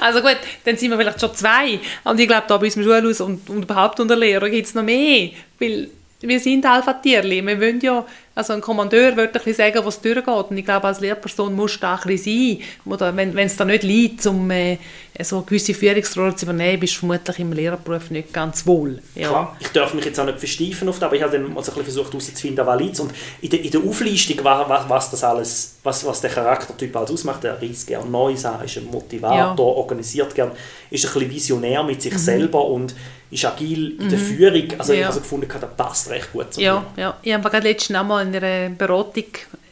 Also 0.00 0.22
gut, 0.22 0.38
dann 0.64 0.76
sind 0.76 0.90
wir 0.90 0.96
vielleicht 0.96 1.20
schon 1.20 1.34
zwei. 1.34 1.78
Und 2.04 2.18
ich 2.18 2.26
glaube, 2.26 2.44
da 2.48 2.56
bei 2.56 2.66
unserem 2.66 2.84
Schulhaus 2.84 3.20
und, 3.20 3.48
und 3.50 3.62
überhaupt 3.64 4.00
unter 4.00 4.16
Lehrern 4.16 4.50
gibt 4.50 4.66
es 4.66 4.74
noch 4.74 4.82
mehr. 4.82 5.30
Weil 5.58 5.90
wir 6.20 6.40
sind 6.40 6.64
Alpha-Tierli. 6.64 7.42
Wir 7.42 7.60
wollen 7.60 7.80
ja, 7.80 8.04
also 8.34 8.52
ein 8.52 8.60
Kommandeur 8.60 9.16
würde 9.16 9.28
ein 9.38 9.44
bisschen 9.44 9.54
sagen, 9.54 9.84
was 9.84 10.00
durchgeht. 10.00 10.26
Und 10.28 10.56
ich 10.56 10.64
glaube, 10.64 10.86
als 10.86 11.00
Lehrperson 11.00 11.54
musst 11.54 11.76
du 11.76 11.80
da 11.80 11.96
ein 11.96 12.06
bisschen 12.08 12.58
sein. 12.58 12.66
Oder 12.86 13.14
wenn 13.16 13.34
wenn 13.34 13.46
es 13.46 13.56
da 13.56 13.64
nicht 13.64 13.82
liegt, 13.82 14.24
um 14.26 14.50
äh, 14.50 14.78
so 15.20 15.36
eine 15.36 15.44
gewisse 15.44 15.74
Führungsrolle 15.74 16.34
zu 16.36 16.46
übernehmen, 16.46 16.80
bist 16.80 16.94
du 16.94 16.98
vermutlich 17.00 17.38
im 17.40 17.52
Lehrerberuf 17.52 18.10
nicht 18.10 18.32
ganz 18.32 18.66
wohl. 18.66 19.02
Ja. 19.14 19.28
Klar, 19.28 19.56
ich 19.60 19.68
darf 19.68 19.92
mich 19.94 20.04
jetzt 20.04 20.18
auch 20.18 20.24
nicht 20.24 20.38
versteifen 20.38 20.88
auf 20.88 20.96
das, 20.98 21.04
aber 21.06 21.16
ich 21.16 21.22
habe 21.22 21.32
dann 21.32 21.52
mal 21.52 21.62
so 21.62 21.72
ein 21.72 21.78
bisschen 21.78 21.84
versucht 21.92 22.12
herauszufinden, 22.12 22.64
was 22.66 22.80
liegt. 22.80 23.00
Und 23.00 23.12
in 23.42 23.50
der, 23.50 23.60
in 23.60 23.70
der 23.70 23.80
Auflistung, 23.82 24.36
was, 24.42 24.88
was, 24.88 25.10
das 25.10 25.24
alles, 25.24 25.74
was, 25.82 26.06
was 26.06 26.20
der 26.20 26.30
Charaktertyp 26.30 26.96
alles 26.96 27.10
ausmacht, 27.10 27.42
der 27.44 27.60
reist 27.60 27.86
gerne 27.86 28.08
Neues 28.08 28.44
an, 28.46 28.64
ist 28.64 28.76
ein 28.78 28.86
Motivator, 28.86 29.36
Ja. 29.36 29.74
organisiert 29.74 30.34
gerne, 30.34 30.52
ist 30.90 31.04
ein 31.06 31.12
bisschen 31.12 31.30
visionär 31.30 31.82
mit 31.82 32.00
sich 32.00 32.16
selber 32.16 32.64
und 32.64 32.94
ist 33.32 33.44
agil 33.44 33.94
in 34.00 34.08
der 34.08 34.18
Führung. 34.18 34.64
Also 34.78 34.92
ich 34.92 34.98
Ja. 35.00 35.04
habe 35.06 35.14
so 35.14 35.20
gefunden, 35.20 35.46
das 35.48 35.70
passt 35.76 36.10
recht 36.10 36.32
gut 36.32 36.52
zu 36.52 36.60
Ja, 36.60 36.84
mir. 36.96 37.02
ja. 37.02 37.16
Ich 37.22 37.32
habe 37.32 37.48
gerade 37.48 37.68
letztens 37.68 37.96
auch 37.98 38.19
in 38.22 38.34
einer 38.34 38.70
Beratung 38.70 39.24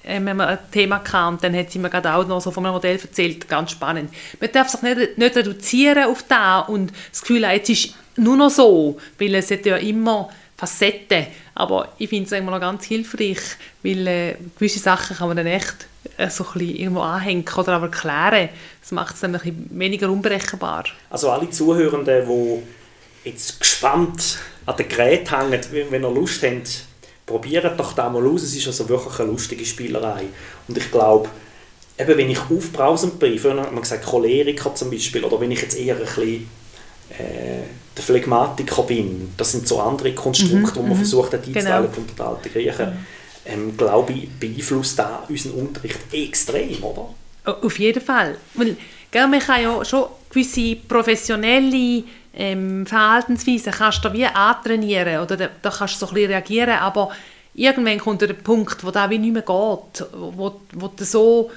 wir 0.08 0.48
ein 0.48 0.58
Thema 0.72 0.98
gehabt 0.98 1.32
und 1.32 1.44
dann 1.44 1.56
hat 1.56 1.70
sie 1.70 1.78
mir 1.78 1.90
gerade 1.90 2.14
auch 2.14 2.26
noch 2.26 2.40
so 2.40 2.50
von 2.50 2.64
einem 2.64 2.74
Modell 2.74 2.98
erzählt, 2.98 3.46
ganz 3.48 3.72
spannend. 3.72 4.10
Man 4.40 4.50
darf 4.52 4.68
sich 4.68 4.80
nicht, 4.82 5.18
nicht 5.18 5.36
reduzieren 5.36 6.04
auf 6.04 6.24
das 6.26 6.68
und 6.68 6.92
das 7.10 7.20
Gefühl 7.20 7.46
haben, 7.46 7.56
jetzt 7.56 7.68
ist 7.68 7.94
nur 8.16 8.36
noch 8.36 8.50
so, 8.50 8.98
weil 9.18 9.34
es 9.34 9.50
hat 9.50 9.66
ja 9.66 9.76
immer 9.76 10.30
Facetten, 10.56 11.26
aber 11.54 11.92
ich 11.98 12.08
finde 12.08 12.26
es 12.26 12.32
eigentlich 12.32 12.50
noch 12.50 12.60
ganz 12.60 12.84
hilfreich, 12.84 13.38
weil 13.82 14.06
äh, 14.06 14.34
gewisse 14.58 14.80
Sachen 14.80 15.16
kann 15.16 15.28
man 15.28 15.36
dann 15.36 15.46
echt 15.46 15.86
äh, 16.16 16.28
so 16.30 16.44
ein 16.54 16.60
irgendwo 16.60 17.00
anhängen 17.00 17.44
oder 17.56 17.74
aber 17.74 17.86
erklären. 17.86 18.48
Das 18.80 18.90
macht 18.90 19.14
es 19.14 19.20
dann 19.20 19.36
ein 19.36 19.68
weniger 19.70 20.10
unberechenbar. 20.10 20.84
Also 21.10 21.30
alle 21.30 21.48
Zuhörenden, 21.50 22.26
die 22.26 23.28
jetzt 23.28 23.60
gespannt 23.60 24.38
an 24.66 24.76
den 24.76 24.88
Gerät 24.88 25.30
hängen, 25.30 25.60
wenn 25.90 26.02
ihr 26.02 26.10
Lust 26.10 26.42
habt, 26.42 26.88
probiert 27.28 27.78
doch 27.78 27.92
das 27.92 28.12
mal 28.12 28.26
aus. 28.26 28.42
Es 28.42 28.56
ist 28.56 28.66
also 28.66 28.88
wirklich 28.88 29.20
eine 29.20 29.30
lustige 29.30 29.64
Spielerei. 29.64 30.25
Und 30.66 30.76
ich 30.76 30.90
glaube, 30.90 31.28
eben 31.99 32.18
wenn 32.18 32.30
ich 32.30 32.40
aufbrausend 32.50 33.18
bin, 33.18 33.38
früher 33.38 33.61
hat 33.61 33.73
man 33.73 33.82
gesagt 33.82 34.06
Choleriker 34.06 34.75
zum 34.75 34.90
Beispiel, 34.90 35.25
oder 35.25 35.40
wenn 35.40 35.50
ich 35.50 35.62
jetzt 35.62 35.78
eher 35.78 35.97
ein 35.97 36.02
bisschen 36.02 36.49
äh, 37.11 37.62
der 37.97 38.04
Phlegmatiker 38.04 38.82
bin. 38.82 39.32
Das 39.37 39.52
sind 39.52 39.66
so 39.68 39.80
andere 39.80 40.12
Konstrukte, 40.14 40.56
mhm, 40.56 40.76
wo 40.76 40.82
man 40.82 40.90
mhm. 40.92 40.97
versucht, 40.97 41.32
die 41.47 41.52
genau. 41.52 41.82
unter 41.82 42.00
den 42.00 42.26
alten 42.26 42.52
Griechen. 42.52 42.90
Mhm. 42.90 43.06
Ähm, 43.47 43.76
glaube 43.76 44.12
ich, 44.12 44.28
beeinflusst 44.28 44.99
da 44.99 45.25
unseren 45.28 45.52
Unterricht 45.52 45.99
extrem, 46.12 46.82
oder? 46.82 47.14
Auf 47.44 47.78
jeden 47.78 48.02
Fall. 48.02 48.37
Weil, 48.54 48.76
gell, 49.11 49.26
man 49.26 49.40
kann 49.40 49.62
ja 49.62 49.85
schon 49.85 50.04
gewisse 50.28 50.76
professionelle 50.76 52.04
ähm, 52.38 52.87
Verhaltensweisen 52.87 53.73
kannst 53.73 54.04
du 54.04 54.12
wie 54.12 54.25
antrainieren 54.25 55.21
oder 55.21 55.37
da, 55.37 55.49
da 55.61 55.71
kannst 55.71 55.97
du 55.97 55.99
so 55.99 56.09
ein 56.09 56.14
bisschen 56.14 56.30
reagieren, 56.30 56.78
aber 56.78 57.11
irgendwann 57.54 57.99
kommt 57.99 58.23
der 58.23 58.33
Punkt, 58.33 58.83
wo 58.85 58.92
das 58.92 59.11
wie 59.11 59.18
nicht 59.18 59.33
mehr 59.33 59.42
geht, 59.42 60.07
wo, 60.12 60.61
wo 60.73 60.88
du 60.88 61.04
so 61.04 61.50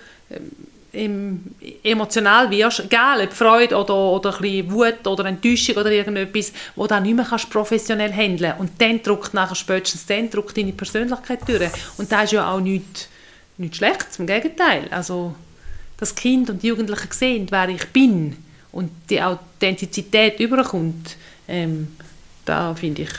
ähm, 0.94 1.40
emotional 1.84 2.50
wirst, 2.50 2.82
egal 2.82 3.22
ob 3.22 3.32
Freude 3.32 3.78
oder, 3.78 3.94
oder 3.94 4.36
ein 4.36 4.42
bisschen 4.42 4.72
Wut 4.72 5.08
oder 5.08 5.26
Enttäuschung 5.26 5.76
oder 5.76 5.92
irgendetwas, 5.92 6.52
wo 6.76 6.88
du 6.88 7.00
nicht 7.00 7.16
mehr 7.16 7.26
kannst 7.30 7.50
professionell 7.52 8.12
handeln 8.12 8.56
und 8.58 8.72
dann 8.80 9.02
drückt 9.04 9.36
nachher 9.36 9.56
spätestens 9.56 10.08
dann 10.08 10.32
drückt 10.32 10.58
deine 10.58 10.74
Persönlichkeit 10.74 11.48
durch. 11.48 11.72
Und 11.98 12.12
das 12.12 12.26
ist 12.26 12.32
ja 12.32 12.52
auch 12.52 12.60
nichts, 12.60 13.08
nichts 13.58 13.78
Schlechtes, 13.78 14.18
im 14.18 14.26
Gegenteil, 14.26 14.88
also 14.90 15.36
das 15.98 16.16
Kind 16.16 16.50
und 16.50 16.64
die 16.64 16.68
Jugendlichen 16.68 17.12
sehen, 17.12 17.48
wer 17.52 17.70
ich 17.70 17.88
bin 17.90 18.36
und 18.72 18.92
die 19.10 19.22
Authentizität 19.22 20.40
überkommt, 20.40 21.18
ähm, 21.48 21.96
da 22.46 22.74
finde 22.76 23.04
ich, 23.04 23.12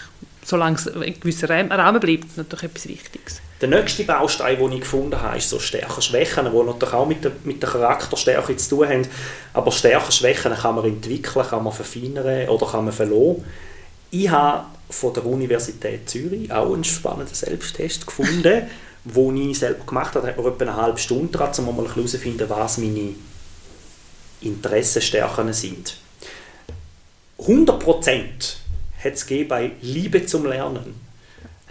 solange 0.44 0.76
es 0.76 0.86
in 0.86 1.20
gewissen 1.20 1.46
Rahmen 1.46 2.00
bleibt, 2.00 2.36
natürlich 2.36 2.64
etwas 2.64 2.88
Wichtiges. 2.88 3.40
Der 3.60 3.68
nächste 3.68 4.02
Baustein, 4.02 4.58
den 4.58 4.72
ich 4.72 4.80
gefunden 4.80 5.20
habe, 5.20 5.38
ist 5.38 5.48
so 5.48 5.60
Stärken, 5.60 6.02
Schwächen, 6.02 6.46
die 6.46 6.62
natürlich 6.62 6.94
auch 6.94 7.06
mit 7.06 7.22
der, 7.22 7.30
mit 7.44 7.62
der 7.62 7.70
Charakterstärke 7.70 8.56
zu 8.56 8.70
tun 8.70 8.88
haben. 8.88 9.06
Aber 9.54 9.70
Stärken, 9.70 10.10
Schwächen 10.10 10.52
kann 10.52 10.74
man 10.74 10.84
entwickeln, 10.84 11.46
kann 11.46 11.62
man 11.62 11.72
verfeinern 11.72 12.48
oder 12.48 12.66
kann 12.66 12.84
man 12.84 12.92
verloren. 12.92 13.44
Ich 14.10 14.28
habe 14.28 14.66
von 14.90 15.14
der 15.14 15.24
Universität 15.24 16.10
Zürich 16.10 16.50
auch 16.50 16.74
einen 16.74 16.82
spannenden 16.82 17.34
Selbsttest 17.34 18.04
gefunden, 18.04 18.42
den 19.04 19.36
ich 19.36 19.58
selber 19.60 19.86
gemacht 19.86 20.16
habe. 20.16 20.26
Da 20.26 20.32
hat 20.32 20.42
man 20.42 20.52
etwa 20.52 20.64
eine 20.64 20.76
halbe 20.76 20.98
Stunde 20.98 21.38
dran, 21.38 21.52
um 21.58 21.76
mal 21.76 21.86
herauszufinden, 21.86 22.50
was 22.50 22.78
meine 22.78 23.14
Interessenstärken 24.42 25.52
sind. 25.52 25.96
100% 27.38 28.54
hat 29.02 29.12
es 29.14 29.26
bei 29.48 29.72
Liebe 29.80 30.26
zum 30.26 30.46
Lernen. 30.46 31.00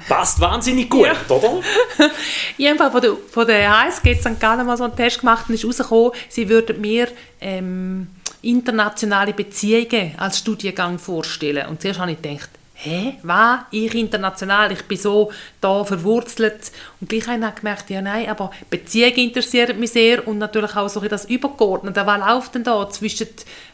Passt 0.08 0.40
wahnsinnig 0.40 0.90
gut, 0.90 1.06
ja. 1.06 1.36
oder? 1.36 1.62
habe 2.80 2.92
von 2.92 3.02
der, 3.02 3.18
von 3.30 3.48
der 3.48 3.86
HSG 3.86 4.16
St. 4.16 4.40
Gallen 4.40 4.66
mal 4.66 4.78
so 4.78 4.84
einen 4.84 4.96
Test 4.96 5.20
gemacht 5.20 5.46
und 5.48 5.56
ist 5.56 5.64
herausgekommen, 5.64 6.12
sie 6.28 6.50
würden 6.50 6.82
mir 6.82 7.08
ähm, 7.40 8.08
internationale 8.42 9.34
Beziehungen 9.34 10.16
als 10.18 10.40
Studiengang 10.40 10.98
vorstellen. 10.98 11.68
Und 11.68 11.82
zuerst 11.82 12.00
habe 12.00 12.12
ich 12.12 12.22
gedacht, 12.22 12.50
hä, 12.84 13.14
was? 13.24 13.60
Ich 13.72 13.94
international, 13.96 14.72
ich 14.72 14.84
bin 14.84 14.98
so 14.98 15.32
da 15.60 15.84
verwurzelt. 15.84 16.72
Und 17.00 17.10
gleich 17.10 17.28
habe 17.28 17.46
ich 17.48 17.56
gemerkt, 17.56 17.90
ja 17.90 18.02
nein, 18.02 18.30
aber 18.30 18.52
Beziehungen 18.70 19.18
interessieren 19.18 19.80
mich 19.80 19.92
sehr 19.92 20.28
und 20.28 20.38
natürlich 20.38 20.76
auch 20.76 20.90
so 20.90 21.00
das 21.00 21.26
Übergeordnete. 21.26 22.06
Was 22.06 22.20
läuft 22.20 22.56
denn 22.56 22.64
da 22.64 22.90
zwischen 22.90 23.28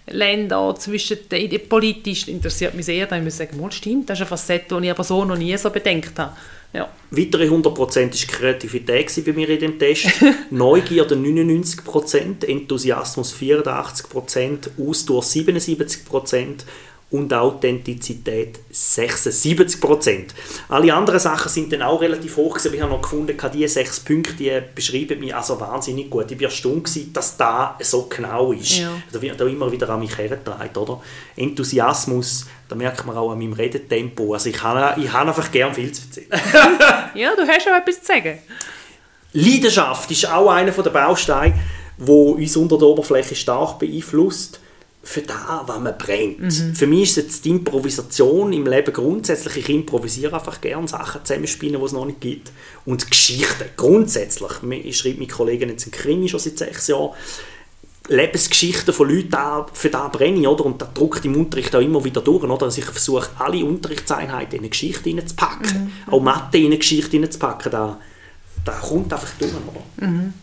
Ländern, 0.10 0.76
zwischen 0.78 1.18
den, 1.30 1.68
politisch 1.68 2.28
interessiert 2.28 2.74
mich 2.74 2.86
sehr. 2.86 3.06
Dann 3.08 3.24
muss 3.24 3.40
ich 3.40 3.50
sagen, 3.50 3.72
stimmt, 3.72 4.10
das 4.10 4.18
ist 4.18 4.22
eine 4.22 4.30
Facette, 4.30 4.80
die 4.80 4.86
ich 4.86 4.92
aber 4.92 5.04
so 5.04 5.26
noch 5.26 5.38
nie 5.38 5.58
so 5.58 5.70
bedenkt 5.70 6.18
habe. 6.18 6.34
Ja. 6.74 6.90
Weitere 7.12 7.48
100% 7.48 7.76
war 7.76 8.38
Kreativität 8.38 9.26
bei 9.26 9.34
mir 9.34 9.50
in 9.50 9.60
dem 9.60 9.80
Test. 9.80 10.08
Neugierde 10.50 11.16
99%, 11.16 12.46
Enthusiasmus 12.46 13.36
84%, 13.36 14.70
Ausdauer 14.80 15.24
77%, 15.24 16.64
und 17.10 17.34
Authentizität 17.34 18.60
76% 18.74 20.26
Alle 20.68 20.94
anderen 20.94 21.20
Sachen 21.22 21.50
sind 21.50 21.72
dann 21.72 21.82
auch 21.82 22.02
relativ 22.02 22.36
hoch 22.36 22.58
gewesen. 22.58 22.74
Ich 22.74 22.82
habe 22.82 22.92
noch 22.92 23.02
gefunden, 23.02 23.38
diese 23.54 23.68
sechs 23.70 24.02
Punkte 24.02 24.34
die 24.34 24.62
beschreiben 24.76 25.20
mich 25.20 25.34
also 25.34 25.58
wahnsinnig 25.60 26.10
gut. 26.10 26.30
Ich 26.32 26.38
war 26.38 26.46
erstaunt, 26.46 26.90
dass 27.16 27.38
da 27.38 27.78
so 27.80 28.08
genau 28.10 28.52
ist. 28.52 28.80
Ja. 28.80 28.92
Da 29.10 29.22
wird 29.22 29.40
immer 29.40 29.72
wieder 29.72 29.90
an 29.90 30.02
mich 30.02 30.18
hergetragen, 30.18 30.76
oder? 30.76 31.02
Enthusiasmus, 31.38 32.46
da 32.68 32.76
merkt 32.76 33.06
man 33.06 33.16
auch 33.16 33.32
an 33.32 33.40
meinem 33.40 33.54
Redetempo. 33.54 34.34
Also 34.34 34.50
ich 34.50 34.62
habe, 34.62 35.02
ich 35.02 35.12
habe 35.12 35.30
einfach 35.30 35.50
gern 35.50 35.74
viel 35.74 35.92
zu 35.94 36.02
erzählen. 36.08 36.28
ja, 37.16 37.36
du 37.36 37.48
hast 37.48 37.64
schon 37.64 37.74
etwas 37.74 38.02
zu 38.02 38.06
sagen. 38.06 38.40
Leidenschaft 39.32 40.12
ist 40.12 40.30
auch 40.30 40.50
einer 40.50 40.72
der 40.72 40.90
Bausteine, 40.90 41.54
wo 41.98 42.32
uns 42.32 42.58
unter 42.58 42.78
der 42.78 42.88
Oberfläche 42.88 43.36
stark 43.36 43.80
beeinflusst 43.80 44.60
für 45.04 45.22
das, 45.22 45.38
was 45.66 45.80
man 45.80 45.98
brennt. 45.98 46.40
Mhm. 46.40 46.76
Für 46.76 46.88
mich 46.88 47.10
ist 47.10 47.16
jetzt 47.18 47.46
die 47.46 47.52
Improvisation 47.52 48.52
im 48.52 48.66
Leben 48.66 48.92
grundsätzlich, 48.92 49.58
ich 49.58 49.70
improvisiere 49.70 50.36
einfach 50.36 50.60
gerne 50.60 50.88
Sachen 50.88 51.24
zusammenspielen, 51.24 51.80
die 51.80 51.86
es 51.86 51.94
noch 51.94 52.06
nicht 52.06 52.20
gibt. 52.20 52.52
Und 52.86 53.10
Geschichten, 53.10 53.70
grundsätzlich. 53.78 54.52
Ich 54.84 54.98
schreibe 54.98 55.20
mit 55.20 55.32
Kollegen 55.32 55.70
jetzt 55.70 55.86
einen 55.86 55.92
Krimi 55.92 56.28
schon 56.28 56.40
seit 56.40 56.58
sechs 56.58 56.88
Jahren. 56.88 57.12
Lebensgeschichten 58.10 58.94
von 58.94 59.10
Leuten, 59.10 59.66
für 59.74 59.90
das 59.90 60.12
brenne 60.12 60.40
ich, 60.40 60.48
oder? 60.48 60.66
Und 60.66 60.82
das 60.82 60.94
drückt 60.94 61.26
im 61.26 61.36
Unterricht 61.36 61.76
auch 61.76 61.82
immer 61.82 62.04
wieder 62.04 62.22
durch, 62.22 62.44
oder? 62.44 62.66
Also 62.66 62.80
ich 62.80 62.86
versuche, 62.86 63.30
alle 63.38 63.66
Unterrichtseinheiten 63.66 64.54
in 64.54 64.60
eine 64.60 64.70
Geschichte 64.70 65.10
hineinzupacken. 65.10 65.92
Mhm. 66.08 66.14
Auch 66.14 66.22
Mathe 66.22 66.58
in 66.58 66.68
eine 66.68 66.78
Geschichte 66.78 67.12
hineinzupacken, 67.12 67.72
da, 67.72 68.00
da 68.64 68.72
kommt 68.74 69.12
einfach 69.12 69.32
durch, 69.38 69.52
oder? 69.52 70.08
Mhm. 70.08 70.34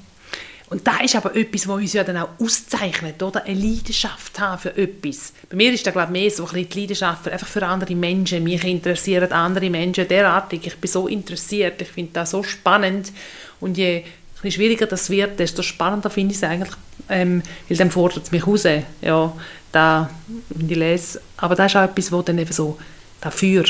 Und 0.75 0.85
da 0.85 0.97
ist 0.97 1.15
aber 1.15 1.37
etwas, 1.37 1.69
was 1.69 1.77
uns 1.77 1.93
ja 1.93 2.03
dann 2.03 2.17
auch 2.17 2.31
auszeichnet, 2.41 3.23
oder? 3.23 3.45
Eine 3.45 3.61
Leidenschaft 3.61 4.41
haben 4.41 4.61
für 4.61 4.77
etwas. 4.77 5.33
Bei 5.49 5.55
mir 5.55 5.73
ist 5.73 5.87
da 5.87 5.93
glaube 5.93 6.09
ich 6.09 6.23
mehr 6.23 6.31
so 6.33 6.49
ein 6.49 6.69
die 6.69 6.81
Leidenschaft 6.81 7.23
für, 7.23 7.33
einfach 7.33 7.47
für 7.47 7.65
andere 7.65 7.95
Menschen. 7.95 8.43
Mich 8.43 8.65
interessieren 8.65 9.31
andere 9.31 9.71
Menschen 9.71 10.09
derartig. 10.09 10.67
Ich 10.67 10.77
bin 10.79 10.91
so 10.91 11.07
interessiert. 11.07 11.81
Ich 11.81 11.87
finde 11.87 12.15
das 12.15 12.33
so 12.33 12.43
spannend. 12.43 13.13
Und 13.61 13.79
je 13.79 14.03
schwieriger 14.43 14.87
das 14.87 15.11
wird, 15.11 15.39
desto 15.39 15.63
spannender 15.63 16.11
finde 16.11 16.33
ich 16.33 16.39
es 16.39 16.43
eigentlich, 16.43 16.75
ähm, 17.09 17.45
weil 17.69 17.77
dann 17.77 17.93
fordert 17.93 18.25
es 18.25 18.33
mich 18.33 18.45
raus. 18.45 18.67
Ja, 19.01 19.33
da, 19.71 20.11
ich 20.59 20.77
lese. 20.77 21.21
Aber 21.37 21.55
das 21.55 21.71
ist 21.71 21.77
auch 21.77 21.85
etwas, 21.85 22.11
wo 22.11 22.21
dann 22.23 22.39
eben 22.39 22.53
so 22.53 22.77
dafür, 23.21 23.65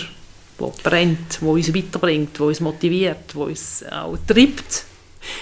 wo 0.57 0.73
brennt, 0.83 1.43
wo 1.43 1.53
uns 1.53 1.75
weiterbringt, 1.75 2.41
wo 2.41 2.47
uns 2.47 2.61
motiviert, 2.61 3.35
wo 3.35 3.45
uns 3.45 3.85
auch 3.91 4.17
treibt 4.27 4.87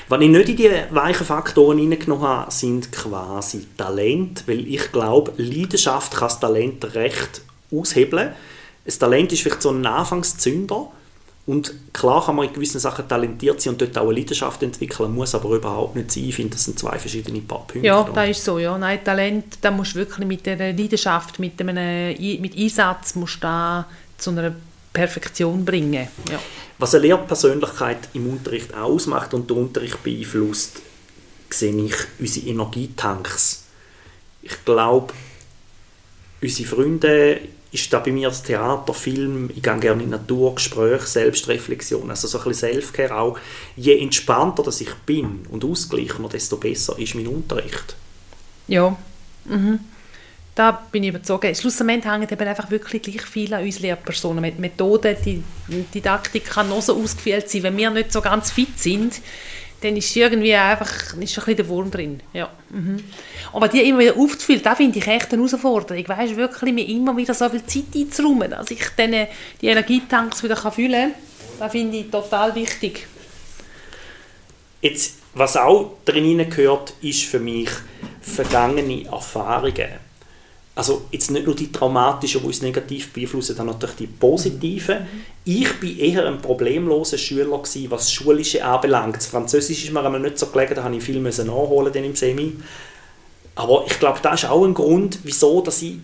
was 0.09 0.21
ich 0.21 0.29
nicht 0.29 0.49
in 0.49 0.57
die 0.57 0.71
weichen 0.91 1.27
Faktoren 1.27 1.79
hineingenommen 1.79 2.27
habe, 2.27 2.51
sind 2.51 2.93
quasi 2.93 3.67
Talent, 3.77 4.45
weil 4.47 4.67
ich 4.67 4.93
glaube, 4.93 5.33
Leidenschaft 5.37 6.13
kann 6.13 6.29
das 6.29 6.41
Talent 6.41 6.95
recht 6.95 7.43
aushebeln. 7.73 8.33
Ein 8.85 8.99
Talent 8.99 9.33
ist 9.33 9.43
vielleicht 9.43 9.63
so 9.63 9.71
ein 9.71 9.87
Anfangszünder 9.87 10.89
und 11.45 11.75
klar 11.93 12.25
kann 12.25 12.37
man 12.37 12.47
in 12.47 12.53
gewissen 12.53 12.79
Sachen 12.79 13.09
talentiert 13.09 13.61
sein 13.61 13.73
und 13.73 13.81
dort 13.81 13.99
auch 13.99 14.09
eine 14.09 14.19
Leidenschaft 14.19 14.63
entwickeln, 14.63 15.13
muss 15.13 15.35
aber 15.35 15.51
überhaupt 15.51 15.97
nicht 15.97 16.13
sein. 16.13 16.25
Ich 16.25 16.37
finde, 16.37 16.53
das 16.53 16.65
sind 16.65 16.79
zwei 16.79 16.99
verschiedene 16.99 17.41
Paar 17.41 17.67
Punkte. 17.67 17.87
Ja, 17.87 18.03
das 18.05 18.31
ist 18.31 18.45
so. 18.45 18.59
Ja. 18.59 18.79
Nein, 18.79 19.03
Talent, 19.05 19.59
da 19.61 19.73
musst 19.73 19.95
du 19.95 20.01
wirklich 20.01 20.27
mit 20.27 20.47
der 20.47 20.57
Leidenschaft, 20.57 21.41
mit, 21.41 21.61
einem, 21.61 22.17
mit 22.41 22.57
Einsatz 22.57 23.17
musst 23.17 23.43
du 23.43 23.85
zu 24.19 24.31
einer 24.31 24.55
Perfektion 24.93 25.65
bringen. 25.65 26.09
Ja. 26.31 26.41
Was 26.79 26.95
eine 26.95 27.07
Lehrpersönlichkeit 27.07 28.09
im 28.15 28.29
Unterricht 28.29 28.75
ausmacht 28.75 29.35
und 29.35 29.49
den 29.49 29.57
Unterricht 29.57 30.03
beeinflusst, 30.03 30.81
sehe 31.51 31.75
ich 31.85 31.95
unsere 32.19 32.47
Energietanks. 32.47 33.65
Ich 34.43 34.65
glaube, 34.65 35.13
unsere 36.41 36.69
Freunde 36.69 37.41
ist 37.73 37.91
da 37.91 38.01
bei 38.01 38.13
mir 38.13 38.29
das 38.29 38.43
Theater, 38.43 38.93
Film, 38.93 39.49
ich 39.55 39.63
gehe 39.63 39.79
gerne 39.79 40.03
in 40.03 40.11
Natur, 40.11 40.55
Gespräche, 40.55 41.07
Selbstreflexion, 41.07 42.11
also 42.11 42.29
so 42.29 42.39
ein 42.39 42.45
bisschen 42.45 42.73
Selfcare 42.73 43.17
auch. 43.17 43.39
Je 43.77 43.99
entspannter 43.99 44.63
dass 44.63 44.83
ich 44.83 44.93
bin 45.07 45.47
und 45.49 45.65
ausgleichender, 45.65 46.29
desto 46.29 46.59
besser 46.59 46.99
ist 46.99 47.15
mein 47.15 47.29
Unterricht. 47.29 47.97
Ja, 48.69 48.97
mhm. 49.47 49.81
Da 50.55 50.83
bin 50.93 51.03
ich 51.03 51.09
überzeugt. 51.09 51.57
Schlussendlich 51.57 52.05
hängen 52.05 52.29
eben 52.31 52.49
einfach 52.49 52.71
wirklich 52.71 53.03
gleich 53.03 53.23
viel 53.23 53.55
an 53.55 53.65
uns 53.65 53.81
Lehrpersonen. 53.81 54.43
Mit 54.43 54.59
Methoden, 54.59 55.17
die 55.25 55.43
Didaktik 55.95 56.45
kann 56.45 56.69
noch 56.69 56.83
so 56.83 56.95
ausgefeilt 56.95 57.49
sein. 57.49 57.63
Wenn 57.63 57.77
wir 57.79 57.91
nicht 57.91 58.13
so 58.13 58.21
ganz 58.21 58.51
fit 58.51 58.79
sind, 58.79 59.21
dann 59.81 59.97
ist 59.97 60.15
irgendwie 60.15 60.55
einfach 60.55 60.91
ist 60.91 61.15
ein 61.15 61.21
bisschen 61.21 61.57
der 61.57 61.69
Wurm 61.69 61.91
drin. 61.91 62.21
Ja. 62.35 62.51
Mhm. 62.69 63.03
Aber 63.53 63.69
die 63.69 63.81
immer 63.81 64.01
wieder 64.01 64.17
aufzufüllen, 64.17 64.63
das 64.63 64.77
finde 64.77 64.99
ich 64.99 65.07
echt 65.07 65.33
eine 65.33 65.43
Herausforderung. 65.43 66.07
Weißt, 66.07 66.37
wirklich 66.37 66.73
mir 66.73 66.87
immer 66.87 67.17
wieder 67.17 67.35
so 67.35 67.49
viel 67.49 67.65
Zeit 67.65 67.85
einzuräumen, 67.95 68.51
dass 68.51 68.71
ich 68.71 68.85
dann 68.97 69.27
die 69.61 69.67
Energietanks 69.67 70.43
wieder 70.43 70.57
füllen 70.57 71.13
kann. 71.13 71.15
Das 71.59 71.73
finde 71.73 71.97
ich 71.97 72.11
total 72.11 72.55
wichtig. 72.55 73.07
Jetzt, 74.83 75.15
was 75.35 75.57
auch 75.57 75.97
drin 76.05 76.49
gehört, 76.51 76.95
ist 77.01 77.25
für 77.25 77.41
mich 77.41 77.71
vergangene 78.21 79.07
Erfahrungen 79.07 80.12
also 80.75 81.07
jetzt 81.11 81.31
nicht 81.31 81.47
nur 81.47 81.55
die 81.55 81.71
traumatischen, 81.71 82.41
die 82.41 82.47
uns 82.47 82.63
negativ 82.63 83.13
beeinflussen, 83.13 83.57
dann 83.57 83.67
natürlich 83.67 83.97
die 83.97 84.07
positiven. 84.07 85.01
Mhm. 85.01 85.07
Ich 85.45 85.81
bin 85.81 85.99
eher 85.99 86.27
ein 86.27 86.41
problemloser 86.41 87.19
Schüler 87.19 87.59
gewesen, 87.59 87.91
was 87.91 88.03
das 88.03 88.13
Schulische 88.13 88.65
anbelangt. 88.65 89.17
Das 89.17 89.27
Französisch 89.27 89.85
ist 89.85 89.93
mir 89.93 90.03
einmal 90.03 90.21
nicht 90.21 90.39
so 90.39 90.47
gelegen, 90.47 90.75
da 90.75 90.85
habe 90.85 90.97
ich 90.97 91.03
viel 91.03 91.21
nachholen 91.21 91.93
im 91.93 92.17
Semi. 92.17 92.55
Aber 93.55 93.85
ich 93.87 93.99
glaube, 93.99 94.21
das 94.23 94.45
ist 94.45 94.49
auch 94.49 94.65
ein 94.65 94.73
Grund, 94.73 95.19
wieso 95.25 95.61
dass 95.61 95.83
ich 95.83 95.97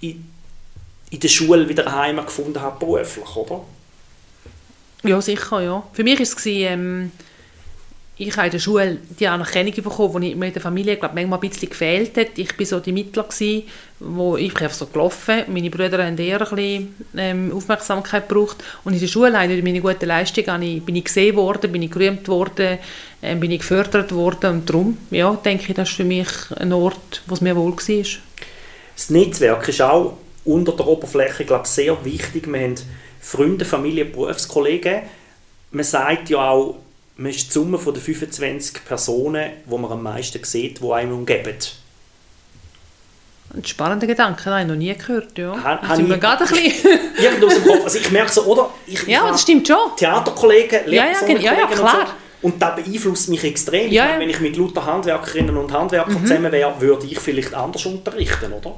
in 0.00 0.30
in 1.10 1.20
der 1.20 1.28
Schule 1.28 1.68
wieder 1.68 1.86
eine 1.86 1.96
Heimat 1.96 2.26
gefunden 2.26 2.60
habe, 2.60 2.78
beruflich, 2.78 3.36
oder? 3.36 3.62
Ja, 5.02 5.20
sicher, 5.20 5.60
ja. 5.60 5.82
Für 5.92 6.04
mich 6.04 6.18
war 6.18 6.22
es, 6.22 6.46
ähm, 6.46 7.10
ich 8.20 8.36
habe 8.36 8.48
in 8.48 8.52
der 8.52 8.58
Schule 8.58 8.98
die 9.18 9.26
Anerkennung 9.26 9.72
bekommen, 9.72 10.20
die 10.20 10.34
mir 10.34 10.48
in 10.48 10.52
der 10.52 10.60
Familie 10.60 10.96
glaub, 10.98 11.14
manchmal 11.14 11.38
ein 11.38 11.48
bisschen 11.48 11.70
gefehlt 11.70 12.18
hat. 12.18 12.36
Ich 12.36 12.58
war 12.58 12.66
so 12.66 12.78
die 12.78 12.92
Mittler, 12.92 13.22
gewesen, 13.22 13.62
wo 13.98 14.36
ich 14.36 14.54
einfach 14.60 14.76
so 14.76 14.86
gelaufen. 14.86 15.44
Meine 15.48 15.70
Brüder 15.70 16.04
haben 16.04 16.18
eher 16.18 16.40
ein 16.40 16.56
bisschen 16.56 16.94
ähm, 17.16 17.52
Aufmerksamkeit 17.54 18.28
gebraucht. 18.28 18.58
Und 18.84 18.92
in 18.92 19.00
der 19.00 19.06
Schule 19.06 19.30
ich 19.46 19.64
meine 19.64 19.80
gute 19.80 20.04
Leistung 20.04 20.44
ich, 20.62 20.82
bin 20.82 20.96
ich 20.96 21.04
gesehen 21.04 21.34
worden, 21.34 21.72
bin 21.72 21.80
ich 21.80 21.90
gerühmt 21.90 22.28
worden, 22.28 22.78
äh, 23.22 23.36
bin 23.36 23.52
ich 23.52 23.60
gefördert 23.60 24.12
worden. 24.12 24.50
Und 24.50 24.68
darum, 24.68 24.98
ja, 25.10 25.32
denke 25.42 25.70
ich, 25.70 25.74
das 25.74 25.88
ist 25.88 25.96
für 25.96 26.04
mich 26.04 26.28
ein 26.56 26.74
Ort, 26.74 27.22
wo 27.26 27.34
es 27.34 27.40
mir 27.40 27.56
wohl 27.56 27.72
war. 27.72 28.04
Das 28.96 29.08
Netzwerk 29.08 29.66
ist 29.66 29.80
auch 29.80 30.18
unter 30.44 30.72
der 30.72 30.86
Oberfläche 30.86 31.46
glaub, 31.46 31.66
sehr 31.66 31.96
wichtig. 32.04 32.46
Wir 32.52 32.60
haben 32.60 32.74
Freunde, 33.18 33.64
Familie, 33.64 34.04
Berufskollegen. 34.04 35.02
Man 35.70 35.84
sagt 35.84 36.28
ja 36.28 36.50
auch, 36.50 36.76
man 37.20 37.30
ist 37.30 37.48
die 37.48 37.52
Summe 37.52 37.78
von 37.78 37.92
den 37.92 38.02
25 38.02 38.82
Personen, 38.84 39.50
die 39.66 39.78
man 39.78 39.92
am 39.92 40.02
meisten 40.02 40.42
sieht, 40.42 40.80
die 40.82 40.90
einem 40.90 41.12
umgeben. 41.12 41.54
Ein 43.52 43.64
spannender 43.64 44.06
Gedanke, 44.06 44.44
den 44.44 44.52
habe 44.52 44.62
ich 44.62 44.68
noch 44.68 44.76
nie 44.76 44.94
gehört. 44.94 45.36
Ja. 45.36 45.62
Ha, 45.62 45.80
das 45.86 45.98
mir 45.98 46.18
gerade 46.18 46.44
ein 46.44 46.50
bisschen... 46.50 46.88
Irgendwo 47.18 47.46
aus 47.48 47.54
dem 47.54 47.64
Kopf. 47.64 47.84
Also 47.84 47.98
ich 47.98 48.10
merke 48.10 48.32
so, 48.32 48.44
oder? 48.44 48.70
Ich, 48.86 49.06
ja, 49.06 49.28
das 49.28 49.42
stimmt 49.42 49.68
schon. 49.68 49.76
Theaterkollegen, 49.96 50.86
Lehrpersonenkollegen 50.86 51.44
ja, 51.44 51.52
ja, 51.52 51.60
ja, 51.60 51.66
klar. 51.66 52.00
und 52.00 52.06
so. 52.06 52.14
Und 52.42 52.62
das 52.62 52.76
beeinflusst 52.76 53.28
mich 53.28 53.44
extrem. 53.44 53.90
Ja, 53.90 54.04
ich 54.04 54.10
meine, 54.12 54.22
wenn 54.22 54.30
ich 54.30 54.40
mit 54.40 54.56
lauter 54.56 54.86
Handwerkerinnen 54.86 55.56
und 55.58 55.70
Handwerkern 55.72 56.22
mhm. 56.22 56.26
zusammen 56.26 56.52
wäre, 56.52 56.80
würde 56.80 57.06
ich 57.06 57.18
vielleicht 57.18 57.52
anders 57.52 57.84
unterrichten, 57.84 58.50
oder? 58.50 58.76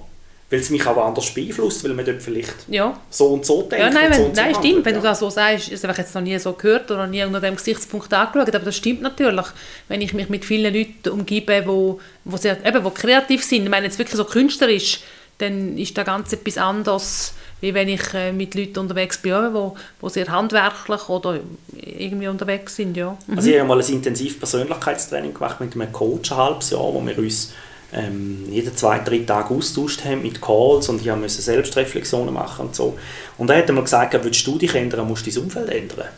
Weil 0.52 0.60
es 0.60 0.68
mich 0.68 0.86
auch 0.86 0.98
anders 0.98 1.32
beeinflusst, 1.32 1.82
weil 1.82 1.94
man 1.94 2.04
dort 2.04 2.20
vielleicht 2.20 2.54
ja. 2.68 2.94
so 3.08 3.28
und 3.28 3.46
so 3.46 3.62
denkt. 3.62 3.78
Ja, 3.78 3.90
nein, 3.90 4.10
wenn, 4.10 4.18
so 4.18 4.24
und 4.26 4.36
nein 4.36 4.52
so 4.52 4.60
stimmt, 4.60 4.84
wenn 4.84 4.94
du 4.94 5.00
das 5.00 5.18
so 5.18 5.30
sagst, 5.30 5.72
das 5.72 5.82
habe 5.82 5.92
ich 5.94 5.98
jetzt 5.98 6.14
noch 6.14 6.20
nie 6.20 6.38
so 6.38 6.52
gehört 6.52 6.90
oder 6.90 7.06
nie 7.06 7.24
unter 7.24 7.40
dem 7.40 7.56
Gesichtspunkt 7.56 8.12
angeschaut, 8.12 8.54
aber 8.54 8.66
das 8.66 8.76
stimmt 8.76 9.00
natürlich, 9.00 9.46
wenn 9.88 10.02
ich 10.02 10.12
mich 10.12 10.28
mit 10.28 10.44
vielen 10.44 10.74
Leuten 10.74 11.08
umgebe, 11.08 11.62
wo, 11.64 12.00
wo, 12.26 12.36
sehr, 12.36 12.62
eben, 12.66 12.84
wo 12.84 12.90
kreativ 12.90 13.42
sind, 13.42 13.62
ich 13.62 13.70
meine 13.70 13.86
jetzt 13.86 13.98
wirklich 13.98 14.16
so 14.16 14.26
künstlerisch, 14.26 15.00
dann 15.38 15.78
ist 15.78 15.96
da 15.96 16.02
ganz 16.02 16.34
etwas 16.34 16.58
anderes, 16.58 17.32
wie 17.62 17.72
wenn 17.72 17.88
ich 17.88 18.12
äh, 18.12 18.30
mit 18.30 18.54
Leuten 18.54 18.80
unterwegs 18.80 19.16
bin, 19.16 19.32
wo, 19.54 19.74
wo 20.02 20.08
sehr 20.10 20.28
handwerklich 20.28 21.08
oder 21.08 21.40
irgendwie 21.74 22.28
unterwegs 22.28 22.76
sind. 22.76 22.94
Ja. 22.94 23.16
Mhm. 23.26 23.36
Also 23.38 23.48
ich 23.48 23.58
habe 23.58 23.68
mal 23.68 23.80
ein 23.80 23.88
intensiv 23.88 24.38
Persönlichkeitstraining 24.38 25.32
gemacht 25.32 25.60
mit 25.60 25.74
einem 25.74 25.90
Coach 25.90 26.30
ein 26.30 26.36
halbes 26.36 26.70
Jahr, 26.70 26.92
wo 26.92 27.00
wir 27.00 27.16
uns 27.16 27.54
ähm, 27.92 28.46
jeden 28.50 28.76
zwei, 28.76 28.98
drei 28.98 29.18
Tage 29.18 29.54
austauscht 29.54 30.04
haben 30.04 30.22
mit 30.22 30.40
Calls 30.40 30.88
und 30.88 31.00
ich 31.00 31.14
musste 31.14 31.42
Selbstreflexionen 31.42 32.32
machen 32.32 32.66
und 32.66 32.74
so. 32.74 32.98
Und 33.38 33.50
er 33.50 33.58
hat 33.58 33.68
mir 33.68 33.82
gesagt, 33.82 34.18
willst 34.22 34.46
du 34.46 34.58
dich 34.58 34.74
ändern, 34.74 35.06
musst 35.06 35.26
du 35.26 35.30
dein 35.30 35.42
Umfeld 35.42 35.68
ändern. 35.70 36.08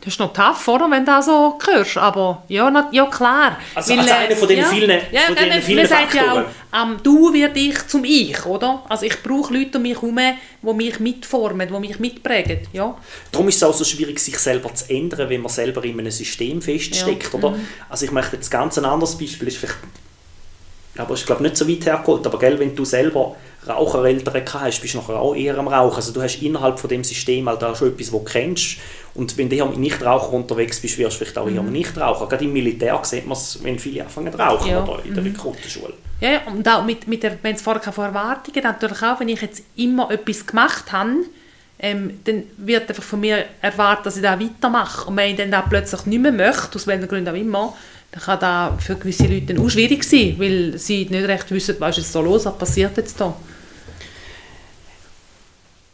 Das 0.00 0.14
ist 0.14 0.20
noch 0.20 0.32
tough, 0.32 0.66
oder, 0.68 0.90
wenn 0.90 1.04
du 1.04 1.12
das 1.12 1.26
so 1.26 1.58
hörst, 1.66 1.96
aber 1.96 2.42
ja, 2.48 2.70
na, 2.70 2.88
ja 2.92 3.06
klar. 3.06 3.58
Also, 3.74 3.92
Weil, 3.92 4.00
also 4.00 4.14
einer 4.14 4.36
von 4.36 4.48
den 4.48 4.58
ja, 4.58 4.64
vielen, 4.64 5.00
ja, 5.10 5.20
von 5.22 5.34
den 5.36 5.48
man, 5.48 5.62
vielen 5.62 5.78
man 5.78 5.86
sagt 5.88 6.14
ja 6.14 6.32
auch, 6.32 6.82
ähm, 6.82 6.96
du 7.02 7.32
wird 7.32 7.56
ich 7.56 7.86
zum 7.86 8.04
Ich, 8.04 8.44
oder? 8.46 8.82
Also 8.88 9.06
ich 9.06 9.22
brauche 9.22 9.52
Leute 9.52 9.78
um 9.78 9.82
mich 9.82 9.94
herum, 9.94 10.18
die 10.62 10.74
mich 10.74 11.00
mitformen, 11.00 11.68
die 11.68 11.80
mich 11.80 11.98
mitprägen, 11.98 12.60
ja. 12.72 12.96
Darum 13.30 13.48
ist 13.48 13.56
es 13.56 13.62
auch 13.62 13.74
so 13.74 13.84
schwierig, 13.84 14.18
sich 14.18 14.38
selber 14.38 14.74
zu 14.74 14.88
ändern, 14.90 15.28
wenn 15.28 15.42
man 15.42 15.50
selber 15.50 15.84
in 15.84 15.98
einem 15.98 16.10
System 16.10 16.62
feststeckt, 16.62 17.32
ja. 17.32 17.38
oder? 17.38 17.50
Mhm. 17.50 17.66
Also 17.88 18.04
ich 18.04 18.12
möchte 18.12 18.36
jetzt 18.36 18.50
ganz 18.50 18.78
ein 18.78 18.84
anderes 18.84 19.16
Beispiel, 19.18 19.48
ist 19.48 19.58
vielleicht, 19.58 19.76
aber 20.96 21.14
ist 21.14 21.26
glaube 21.26 21.42
nicht 21.42 21.56
so 21.56 21.68
weit 21.68 21.84
hergeholt, 21.86 22.26
aber 22.26 22.38
gell, 22.38 22.58
wenn 22.58 22.74
du 22.74 22.84
selber 22.84 23.36
Rauchereltern 23.66 24.42
hast, 24.54 24.80
bist 24.80 24.94
du 24.94 24.98
auch 24.98 25.36
eher 25.36 25.56
am 25.56 25.68
Rauchen. 25.68 25.96
Also 25.96 26.12
du 26.12 26.20
hast 26.20 26.42
innerhalb 26.42 26.78
von 26.80 26.90
dem 26.90 27.04
System 27.04 27.48
halt 27.48 27.62
auch 27.62 27.76
schon 27.76 27.88
etwas, 27.88 28.10
das 28.10 28.10
du 28.10 28.24
kennst. 28.24 28.78
Und 29.14 29.36
wenn 29.38 29.48
du 29.48 29.64
mit 29.66 29.78
Nichtraucher 29.78 30.32
unterwegs 30.32 30.80
bist, 30.80 30.98
wirst 30.98 31.20
du 31.20 31.24
vielleicht 31.24 31.38
auch 31.38 31.48
eher 31.48 31.62
mhm. 31.62 31.72
Nichtraucher. 31.72 32.28
Gerade 32.28 32.44
im 32.44 32.52
Militär 32.52 32.98
sieht 33.02 33.26
man 33.26 33.36
es, 33.36 33.62
wenn 33.62 33.78
viele 33.78 34.02
anfangen 34.02 34.32
zu 34.32 34.38
rauchen 34.38 34.70
ja. 34.70 34.82
oder 34.82 35.04
in 35.04 35.14
der 35.14 35.22
mhm. 35.22 35.30
Rekrutenschule. 35.30 35.94
Ja, 36.20 36.40
und 36.46 36.66
auch 36.68 36.84
mit, 36.84 37.06
mit 37.06 37.22
der, 37.22 37.38
wenn 37.42 37.54
es 37.54 37.62
vorher 37.62 37.92
von 37.92 38.04
Erwartungen 38.04 38.62
natürlich 38.62 39.02
auch, 39.02 39.20
wenn 39.20 39.28
ich 39.28 39.42
jetzt 39.42 39.62
immer 39.76 40.10
etwas 40.10 40.46
gemacht 40.46 40.90
habe, 40.92 41.10
ähm, 41.78 42.20
dann 42.24 42.44
wird 42.56 42.88
einfach 42.88 43.02
von 43.02 43.20
mir 43.20 43.44
erwartet, 43.60 44.06
dass 44.06 44.16
ich 44.16 44.22
das 44.22 44.40
weitermache. 44.40 45.08
Und 45.08 45.16
wenn 45.16 45.30
ich 45.30 45.36
dann 45.36 45.50
das 45.50 45.64
plötzlich 45.68 46.06
nicht 46.06 46.22
mehr 46.22 46.32
möchte, 46.32 46.76
aus 46.76 46.86
welchen 46.86 47.08
Gründen 47.08 47.28
auch 47.28 47.38
immer, 47.38 47.76
dann 48.12 48.22
kann 48.22 48.40
das 48.40 48.84
für 48.84 48.96
gewisse 48.96 49.26
Leute 49.26 49.60
auch 49.60 49.68
schwierig 49.68 50.04
sein, 50.04 50.36
weil 50.38 50.78
sie 50.78 51.06
nicht 51.06 51.26
recht 51.26 51.50
wissen, 51.50 51.76
was 51.78 51.98
ist 51.98 52.04
jetzt 52.04 52.14
da 52.14 52.20
los, 52.20 52.44
was 52.44 52.58
passiert 52.58 52.96
jetzt 52.96 53.20
da 53.20 53.34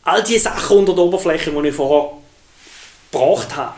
all 0.09 0.23
die 0.23 0.39
Sachen 0.39 0.79
unter 0.79 0.95
der 0.95 1.05
Oberfläche, 1.05 1.51
die 1.51 1.69
ich 1.69 1.75
vorher 1.75 2.13
gebracht 3.11 3.57
habe, 3.57 3.75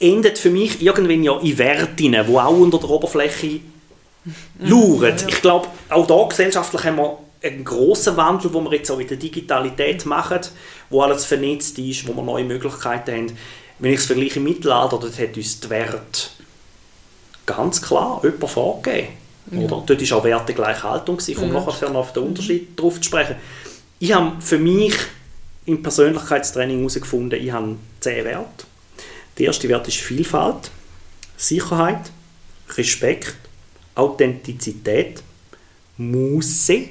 endet 0.00 0.38
für 0.38 0.50
mich 0.50 0.80
irgendwann 0.82 1.22
ja 1.22 1.38
in 1.38 1.58
Werten, 1.58 1.96
die 1.96 2.18
auch 2.18 2.50
unter 2.50 2.78
der 2.78 2.90
Oberfläche 2.90 3.60
lauern. 4.58 5.16
Ich 5.28 5.40
glaube, 5.40 5.68
auch 5.88 6.06
da 6.06 6.22
gesellschaftlich 6.28 6.84
haben 6.84 6.96
wir 6.96 7.18
einen 7.42 7.64
grossen 7.64 8.16
Wandel, 8.16 8.50
den 8.50 8.64
wir 8.64 8.72
jetzt 8.72 8.90
auch 8.90 8.98
in 8.98 9.06
der 9.06 9.16
Digitalität 9.16 10.06
machen, 10.06 10.40
wo 10.90 11.02
alles 11.02 11.24
vernetzt 11.24 11.78
ist, 11.78 12.06
wo 12.08 12.14
wir 12.14 12.22
neue 12.22 12.44
Möglichkeiten 12.44 13.14
haben. 13.14 13.38
Wenn 13.78 13.92
ich 13.92 14.00
es 14.00 14.06
vergleiche 14.06 14.38
im 14.38 14.44
Mittelalter, 14.44 14.98
dort 14.98 15.18
hat 15.18 15.36
uns 15.36 15.60
die 15.60 15.70
Werte 15.70 16.28
ganz 17.44 17.82
klar 17.82 18.20
jemand 18.22 18.50
vorgegeben. 18.50 19.08
Ja. 19.50 19.58
Oder? 19.58 19.82
Dort 19.84 20.10
war 20.10 20.18
auch 20.18 20.24
Wertegleichhaltung. 20.24 21.18
Ich 21.26 21.34
komme 21.34 21.52
ja. 21.52 21.60
nachher 21.60 21.90
noch 21.90 22.00
auf 22.00 22.12
den 22.14 22.22
Unterschied 22.22 22.80
drauf 22.80 22.96
zu 22.96 23.04
sprechen 23.04 23.36
ich 23.98 24.12
habe 24.12 24.40
für 24.40 24.58
mich 24.58 24.94
im 25.66 25.82
Persönlichkeitstraining 25.82 26.78
herausgefunden, 26.78 27.42
ich 27.42 27.52
habe 27.52 27.76
zehn 28.00 28.24
Werte. 28.24 28.66
Der 29.38 29.46
erste 29.46 29.68
Wert 29.68 29.88
ist 29.88 29.96
Vielfalt, 29.96 30.70
Sicherheit, 31.36 32.10
Respekt, 32.76 33.36
Authentizität, 33.94 35.22
Muße, 35.96 36.88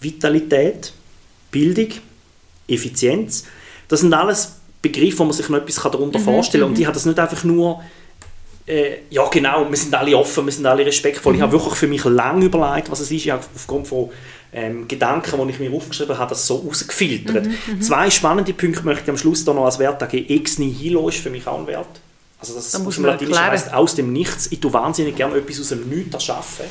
Vitalität, 0.00 0.92
Bildung, 1.50 1.88
Effizienz. 2.66 3.44
Das 3.88 4.00
sind 4.00 4.12
alles 4.14 4.56
Begriffe, 4.80 5.18
wo 5.18 5.24
man 5.24 5.32
sich 5.32 5.48
noch 5.48 5.58
etwas 5.58 5.76
darunter 5.76 6.18
mhm, 6.18 6.24
vorstellen 6.24 6.62
kann. 6.62 6.70
Und 6.70 6.76
mhm. 6.76 6.80
ich 6.80 6.86
habe 6.86 6.94
das 6.94 7.06
nicht 7.06 7.18
einfach 7.18 7.44
nur, 7.44 7.82
äh, 8.66 8.98
ja 9.10 9.28
genau, 9.28 9.68
wir 9.68 9.76
sind 9.76 9.94
alle 9.94 10.16
offen, 10.16 10.46
wir 10.46 10.52
sind 10.52 10.66
alle 10.66 10.86
respektvoll. 10.86 11.32
Mhm. 11.32 11.38
Ich 11.38 11.42
habe 11.42 11.52
wirklich 11.52 11.74
für 11.74 11.88
mich 11.88 12.04
lange 12.04 12.46
überlegt, 12.46 12.90
was 12.90 13.00
es 13.00 13.10
ist. 13.10 13.24
Ich 13.24 13.30
habe 13.30 13.44
aufgrund 13.54 13.88
von 13.88 14.10
ähm, 14.52 14.88
Gedanken, 14.88 15.46
die 15.46 15.52
ich 15.52 15.60
mir 15.60 15.72
aufgeschrieben 15.72 16.18
habe, 16.18 16.30
das 16.30 16.46
so 16.46 16.56
rausgefiltert. 16.56 17.46
Mhm, 17.46 17.54
mhm, 17.66 17.82
Zwei 17.82 18.10
spannende 18.10 18.52
Punkte 18.52 18.84
möchte 18.84 19.04
ich 19.04 19.10
am 19.10 19.16
Schluss 19.16 19.46
noch 19.46 19.64
als 19.64 19.78
Wert 19.78 20.02
angeben. 20.02 20.28
Ex 20.28 20.58
nihilo 20.58 21.08
ist 21.08 21.18
für 21.18 21.30
mich 21.30 21.46
auch 21.46 21.58
ein 21.58 21.66
Wert. 21.66 22.00
Also 22.40 22.54
das 22.54 22.74
aus 22.74 22.94
dem 22.94 23.04
Latinischen 23.04 23.46
heißt 23.46 23.72
aus 23.72 23.94
dem 23.94 24.12
Nichts. 24.12 24.48
Ich 24.50 24.60
tue 24.60 24.72
wahnsinnig 24.72 25.14
gerne 25.14 25.36
etwas 25.36 25.60
aus 25.60 25.68
dem 25.68 25.88
Nichts 25.88 26.14
erschaffen. 26.14 26.64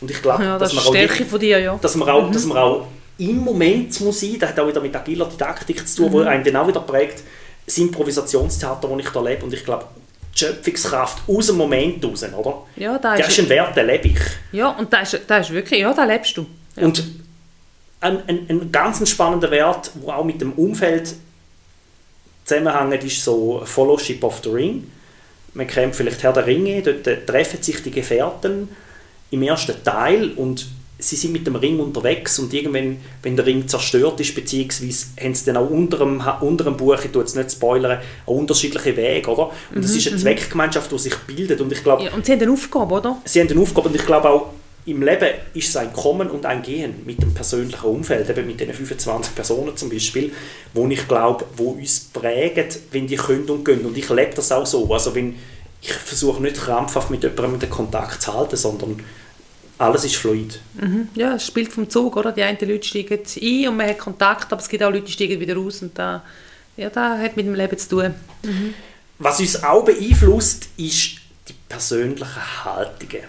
Und 0.00 0.10
ich 0.10 0.20
glaube, 0.20 0.42
ja, 0.42 0.58
das 0.58 0.74
dass, 0.74 0.84
man 0.84 1.08
von 1.08 1.40
dir, 1.40 1.58
ja. 1.60 1.78
dass 1.80 1.94
man 1.94 2.08
auch, 2.08 2.28
mhm. 2.28 2.32
dass 2.32 2.44
man 2.44 2.58
auch 2.58 2.86
im 3.16 3.38
Moment 3.38 3.98
muss 4.00 4.20
sein, 4.20 4.36
das 4.38 4.50
hat 4.50 4.60
auch 4.60 4.66
wieder 4.66 4.80
mit 4.80 4.94
agiler 4.94 5.26
Didaktik 5.26 5.86
zu 5.86 5.96
tun, 5.96 6.06
mhm. 6.08 6.12
wo 6.12 6.20
einen 6.22 6.44
dann 6.44 6.56
auch 6.56 6.66
wieder 6.66 6.80
prägt, 6.80 7.22
das 7.64 7.78
Improvisationstheater, 7.78 8.88
das 8.88 8.98
ich 8.98 9.08
da 9.08 9.20
lebe. 9.20 9.44
Und 9.44 9.54
ich 9.54 9.64
glaube, 9.64 9.86
die 10.34 10.38
Schöpfungskraft 10.38 11.22
aus 11.28 11.46
dem 11.46 11.56
Moment 11.56 12.04
raus, 12.04 12.24
oder? 12.36 12.62
Ja, 12.76 12.98
da 12.98 13.14
ist, 13.14 13.28
ist 13.28 13.38
ein 13.38 13.48
Wert, 13.48 13.76
den 13.76 13.86
lebe 13.86 14.08
ich. 14.08 14.18
Ja, 14.52 14.70
und 14.70 14.92
da 14.92 15.00
ist, 15.00 15.14
ist 15.14 15.50
wirklich, 15.50 15.80
ja, 15.80 15.94
da 15.94 16.04
lebst 16.04 16.36
du. 16.36 16.44
Ja. 16.76 16.84
Und 16.84 17.04
ein, 18.00 18.28
ein, 18.28 18.46
ein 18.48 18.72
ganz 18.72 19.08
spannender 19.08 19.50
Wert, 19.50 19.90
der 19.94 20.16
auch 20.16 20.24
mit 20.24 20.40
dem 20.40 20.52
Umfeld 20.52 21.14
zusammenhängt, 22.44 23.04
ist 23.04 23.24
so 23.24 23.62
Fellowship 23.64 24.22
of 24.22 24.40
the 24.44 24.50
Ring. 24.50 24.90
Man 25.54 25.66
kennt 25.66 25.94
vielleicht 25.94 26.22
Herr 26.22 26.32
der 26.32 26.46
Ringe, 26.46 26.82
dort 26.82 27.06
äh, 27.06 27.24
treffen 27.24 27.62
sich 27.62 27.82
die 27.82 27.90
Gefährten 27.90 28.68
im 29.30 29.42
ersten 29.42 29.82
Teil 29.82 30.32
und 30.32 30.66
sie 30.98 31.16
sind 31.16 31.32
mit 31.32 31.46
dem 31.46 31.56
Ring 31.56 31.80
unterwegs 31.80 32.38
und 32.38 32.52
irgendwann, 32.52 32.98
wenn 33.22 33.36
der 33.36 33.46
Ring 33.46 33.66
zerstört 33.66 34.20
ist, 34.20 34.34
beziehungsweise 34.34 35.06
haben 35.20 35.34
sie 35.34 35.44
dann 35.46 35.56
auch 35.56 35.68
unter 35.68 35.98
dem, 35.98 36.22
unter 36.40 36.64
dem 36.64 36.76
Buch, 36.76 36.98
ich 37.02 37.10
tue 37.10 37.22
jetzt 37.22 37.36
nicht 37.36 37.52
spoilern, 37.52 38.00
unterschiedliche 38.26 38.96
Wege, 38.96 39.30
oder? 39.30 39.50
Und 39.74 39.84
das 39.84 39.92
mhm, 39.92 39.98
ist 39.98 40.06
eine 40.08 40.16
mhm. 40.16 40.20
Zweckgemeinschaft, 40.20 40.90
die 40.90 40.98
sich 40.98 41.16
bildet 41.18 41.60
und 41.60 41.72
ich 41.72 41.82
glaube... 41.82 42.04
Ja, 42.04 42.12
und 42.12 42.24
sie 42.24 42.32
haben 42.32 42.42
eine 42.42 42.52
Aufgabe, 42.52 42.94
oder? 42.94 43.20
Sie 43.24 43.40
haben 43.40 43.48
eine 43.48 43.60
Aufgabe 43.60 43.88
und 43.88 43.96
ich 43.96 44.06
glaube 44.06 44.28
auch, 44.30 44.50
im 44.86 45.02
Leben 45.02 45.28
ist 45.54 45.70
es 45.70 45.76
ein 45.76 45.92
Kommen 45.92 46.30
und 46.30 46.44
ein 46.44 46.62
Gehen 46.62 47.06
mit 47.06 47.22
dem 47.22 47.32
persönlichen 47.32 47.86
Umfeld, 47.86 48.28
eben 48.28 48.46
mit 48.46 48.60
den 48.60 48.72
25 48.72 49.34
Personen 49.34 49.76
zum 49.76 49.88
Beispiel, 49.88 50.32
wo 50.74 50.86
ich 50.88 51.08
glaube, 51.08 51.46
wo 51.56 51.70
uns 51.70 52.00
prägen, 52.00 52.68
wenn 52.90 53.06
die 53.06 53.16
können 53.16 53.48
und 53.48 53.64
gehen. 53.64 53.86
Und 53.86 53.96
ich 53.96 54.08
lebe 54.10 54.34
das 54.34 54.52
auch 54.52 54.66
so. 54.66 54.92
Also 54.92 55.14
wenn, 55.14 55.36
ich 55.80 55.92
versuche 55.92 56.42
nicht 56.42 56.56
krampfhaft 56.56 57.10
mit 57.10 57.22
jemandem 57.22 57.60
den 57.60 57.70
Kontakt 57.70 58.20
zu 58.20 58.34
halten, 58.34 58.56
sondern 58.56 59.00
alles 59.78 60.04
ist 60.04 60.16
fluid. 60.16 60.60
Mhm. 60.74 61.08
Ja, 61.14 61.34
es 61.34 61.46
spielt 61.46 61.72
vom 61.72 61.88
Zug, 61.88 62.16
oder? 62.16 62.32
Die 62.32 62.42
einen 62.42 62.58
Leute 62.60 62.86
steigen 62.86 63.18
ein 63.18 63.68
und 63.68 63.76
man 63.76 63.88
hat 63.88 63.98
Kontakt, 63.98 64.52
aber 64.52 64.60
es 64.60 64.68
gibt 64.68 64.82
auch 64.82 64.90
Leute, 64.90 65.06
die 65.06 65.12
steigen 65.12 65.40
wieder 65.40 65.56
raus 65.56 65.82
und 65.82 65.98
da, 65.98 66.22
ja, 66.76 66.90
das 66.90 67.20
hat 67.20 67.36
mit 67.36 67.46
dem 67.46 67.54
Leben 67.54 67.78
zu 67.78 67.88
tun. 67.88 68.14
Mhm. 68.42 68.74
Was 69.18 69.40
uns 69.40 69.62
auch 69.62 69.84
beeinflusst, 69.84 70.68
ist 70.76 71.16
die 71.48 71.54
persönlichen 71.68 72.64
Haltungen 72.64 73.24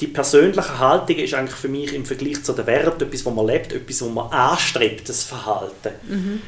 die 0.00 0.06
persönliche 0.06 0.78
Haltung 0.78 1.16
ist 1.16 1.34
eigentlich 1.34 1.56
für 1.56 1.68
mich 1.68 1.92
im 1.94 2.06
Vergleich 2.06 2.42
zu 2.42 2.52
den 2.52 2.66
Werten 2.66 3.04
etwas, 3.04 3.26
was 3.26 3.34
man 3.34 3.46
lebt, 3.46 3.72
etwas, 3.72 4.02
was 4.02 4.08
man 4.08 4.30
anstrebt, 4.30 5.08
das 5.08 5.24
Verhalten. 5.24 5.90
Mhm. 6.08 6.40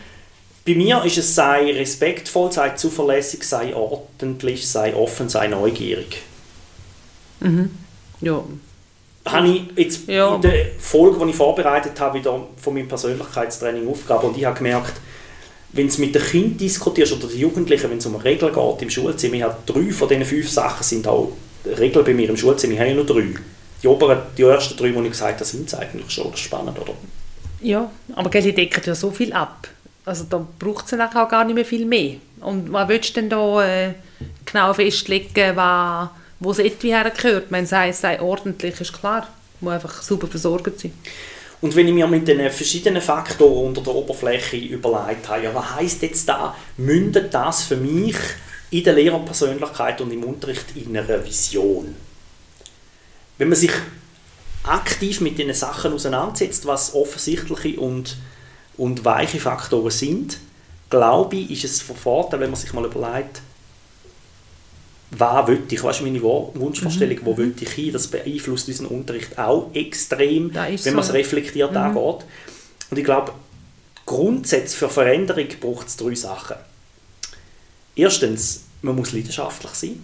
Bei 0.67 0.75
mir 0.75 1.05
ist 1.05 1.19
es 1.19 1.35
sei 1.35 1.73
respektvoll, 1.73 2.53
sei 2.53 2.71
zuverlässig, 2.71 3.43
sei 3.43 3.75
ordentlich, 3.75 4.67
sei 4.67 4.95
offen, 4.95 5.29
sei 5.29 5.49
neugierig. 5.49 6.23
Mhm. 7.41 7.71
Ja. 8.21 8.43
Habe 9.25 9.49
ich 9.49 9.63
jetzt 9.77 10.09
ja. 10.09 10.35
in 10.35 10.41
der 10.41 10.67
Folge, 10.79 11.25
die 11.25 11.31
ich 11.31 11.37
vorbereitet 11.37 11.99
habe, 12.01 12.19
wieder 12.19 12.47
von 12.57 12.75
meinem 12.75 12.89
Persönlichkeitstraining 12.89 13.89
Aufgabe 13.89 14.27
und 14.27 14.37
ich 14.37 14.45
habe 14.45 14.57
gemerkt, 14.57 14.95
wenn 15.73 15.89
du 15.89 16.01
mit 16.01 16.15
den 16.15 16.23
Kindern 16.23 16.59
diskutierst 16.59 17.13
oder 17.13 17.29
den 17.29 17.39
Jugendlichen, 17.39 17.91
wenn 17.91 17.99
es 17.99 18.07
um 18.07 18.17
Regeln 18.17 18.53
geht 18.53 18.83
im 18.83 18.91
Schulzimmer, 18.91 19.35
ich 19.35 19.43
habe 19.43 19.57
drei 19.65 19.91
von 19.91 20.09
diesen 20.09 20.25
fünf 20.25 20.51
Sachen 20.51 20.83
sind 20.83 21.07
auch 21.07 21.33
Regeln 21.65 22.05
bei 22.05 22.15
mir 22.15 22.29
im 22.29 22.37
Schulzimmer, 22.37 22.75
ich 22.75 22.81
habe 22.81 22.91
ja 22.91 22.95
nur 22.97 23.07
drei. 23.07 23.25
Die, 23.83 23.89
oberen, 23.89 24.19
die 24.37 24.43
ersten 24.43 24.77
drei, 24.77 24.91
die 24.91 24.99
ich 24.99 25.11
gesagt 25.11 25.35
habe, 25.35 25.45
sind 25.45 25.75
eigentlich 25.75 26.11
schon 26.11 26.37
spannend, 26.37 26.79
oder? 26.79 26.95
Ja, 27.61 27.91
aber 28.15 28.31
die 28.31 28.55
decken 28.55 28.83
ja 28.85 28.95
so 28.95 29.11
viel 29.11 29.33
ab. 29.33 29.69
Also 30.05 30.25
da 30.29 30.45
braucht 30.59 30.93
es 30.93 30.99
auch 30.99 31.29
gar 31.29 31.45
nicht 31.45 31.55
mehr 31.55 31.65
viel 31.65 31.87
mehr. 31.87 32.17
Und 32.41 32.73
was 32.73 32.89
willst 32.89 33.17
du 33.17 33.21
denn 33.21 33.31
da 33.31 33.65
äh, 33.65 33.95
genau 34.45 34.73
festlegen, 34.75 35.57
was, 35.57 36.09
wo 36.41 36.51
es 36.51 36.59
etwa 36.59 36.89
hergehört? 36.89 37.47
Wenn 37.51 37.65
es 37.65 37.73
heißt, 37.73 38.01
sei 38.01 38.21
ordentlich, 38.21 38.81
ist 38.81 38.93
klar. 38.93 39.29
Muss 39.61 39.75
einfach 39.75 40.03
super 40.03 40.27
versorgt 40.27 40.81
sein. 40.81 40.93
Und 41.61 41.77
wenn 41.77 41.87
ich 41.87 41.95
mir 41.95 42.09
mit 42.09 42.27
den 42.27 42.51
verschiedenen 42.51 43.01
Faktoren 43.01 43.69
unter 43.69 43.83
der 43.83 43.95
Oberfläche 43.95 44.57
überlegt 44.57 45.29
habe, 45.29 45.45
ja, 45.45 45.55
was 45.55 45.77
heisst 45.77 46.03
jetzt 46.03 46.29
da, 46.29 46.57
mündet 46.77 47.33
das 47.33 47.63
für 47.63 47.77
mich 47.77 48.17
in 48.73 48.85
der 48.85 48.95
Lehrerpersönlichkeit 48.95 50.01
und 50.01 50.11
im 50.11 50.25
Unterricht 50.25 50.67
in 50.75 50.97
einer 50.97 51.25
Vision? 51.25 51.95
Wenn 53.39 53.49
man 53.49 53.59
sich 53.59 53.73
aktiv 54.65 55.21
mit 55.21 55.39
den 55.39 55.55
Sachen 55.55 55.93
auseinandersetzt, 55.93 56.67
was 56.67 56.95
offensichtliche 56.95 57.81
und 57.81 58.17
und 58.77 59.05
weiche 59.05 59.39
Faktoren 59.39 59.91
sind, 59.91 60.39
glaube 60.89 61.37
ich, 61.37 61.65
ist 61.65 61.65
es 61.65 61.83
von 61.83 61.97
Vorteil, 61.97 62.41
wenn 62.41 62.51
man 62.51 62.59
sich 62.59 62.73
mal 62.73 62.85
überlegt, 62.85 63.43
was 65.11 65.47
will 65.47 65.63
ich, 65.69 65.83
was 65.83 65.97
ist 65.99 66.03
meine 66.03 66.23
Wunschvorstellung, 66.23 67.17
mhm. 67.17 67.27
wo 67.27 67.37
will 67.37 67.55
ich 67.61 67.69
hin, 67.71 67.93
das 67.93 68.07
beeinflusst 68.07 68.69
unseren 68.69 68.87
Unterricht 68.87 69.39
auch 69.39 69.71
extrem, 69.75 70.55
wenn 70.55 70.79
so. 70.79 70.91
man 70.91 71.01
es 71.01 71.13
reflektiert 71.13 71.73
mhm. 71.73 71.77
angeht. 71.77 72.25
Und 72.91 72.99
ich 72.99 73.05
glaube, 73.05 73.33
Grundsätze 74.07 74.77
für 74.77 74.89
Veränderung 74.89 75.49
braucht 75.61 75.89
es 75.89 75.97
drei 75.97 76.15
Sachen. 76.15 76.57
Erstens, 77.95 78.65
man 78.83 78.97
muss 78.97 79.13
leidenschaftlich 79.13 79.73
sein. 79.73 80.03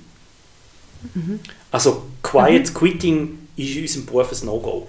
Mhm. 1.14 1.40
Also 1.70 2.07
Quiet 2.22 2.68
mhm. 2.68 2.74
Quitting 2.74 3.38
ist 3.57 3.77
in 3.77 3.83
unserem 3.83 4.07
Beruf 4.07 4.33
ein 4.33 4.46
No-Go 4.46 4.88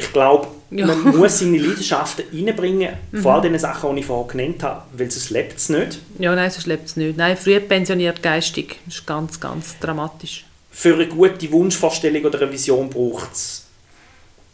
ich 0.00 0.12
glaube, 0.12 0.48
ja. 0.70 0.86
man 0.86 1.16
muss 1.16 1.38
seine 1.38 1.58
Leidenschaften 1.58 2.24
reinbringen, 2.32 2.96
mhm. 3.12 3.22
vor 3.22 3.34
all 3.34 3.40
den 3.42 3.58
Sachen, 3.58 3.94
die 3.94 4.00
ich 4.00 4.06
vorher 4.06 4.28
genannt 4.28 4.62
habe, 4.62 4.82
weil 4.92 5.10
sonst 5.10 5.30
lebt 5.30 5.58
es 5.58 5.68
nicht. 5.68 5.98
Ja, 6.18 6.34
nein, 6.34 6.50
sonst 6.50 6.66
lebt 6.66 6.86
es 6.86 6.96
nicht. 6.96 7.16
Nein, 7.16 7.36
früh 7.36 7.60
pensioniert 7.60 8.22
geistig, 8.22 8.80
das 8.86 8.96
ist 8.96 9.06
ganz, 9.06 9.38
ganz 9.38 9.78
dramatisch. 9.78 10.46
Für 10.70 10.94
eine 10.94 11.08
gute 11.08 11.50
Wunschvorstellung 11.52 12.24
oder 12.24 12.40
eine 12.40 12.52
Vision 12.52 12.88
braucht 12.88 13.32
es 13.32 13.66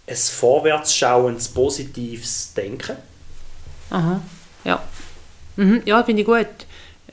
ein 0.06 0.16
vorwärtsschauendes, 0.16 1.48
positives 1.48 2.52
Denken. 2.54 2.96
Aha, 3.90 4.20
ja. 4.64 4.82
Mhm, 5.56 5.82
ja, 5.84 6.02
finde 6.02 6.22
ich 6.22 6.26
gut. 6.26 6.46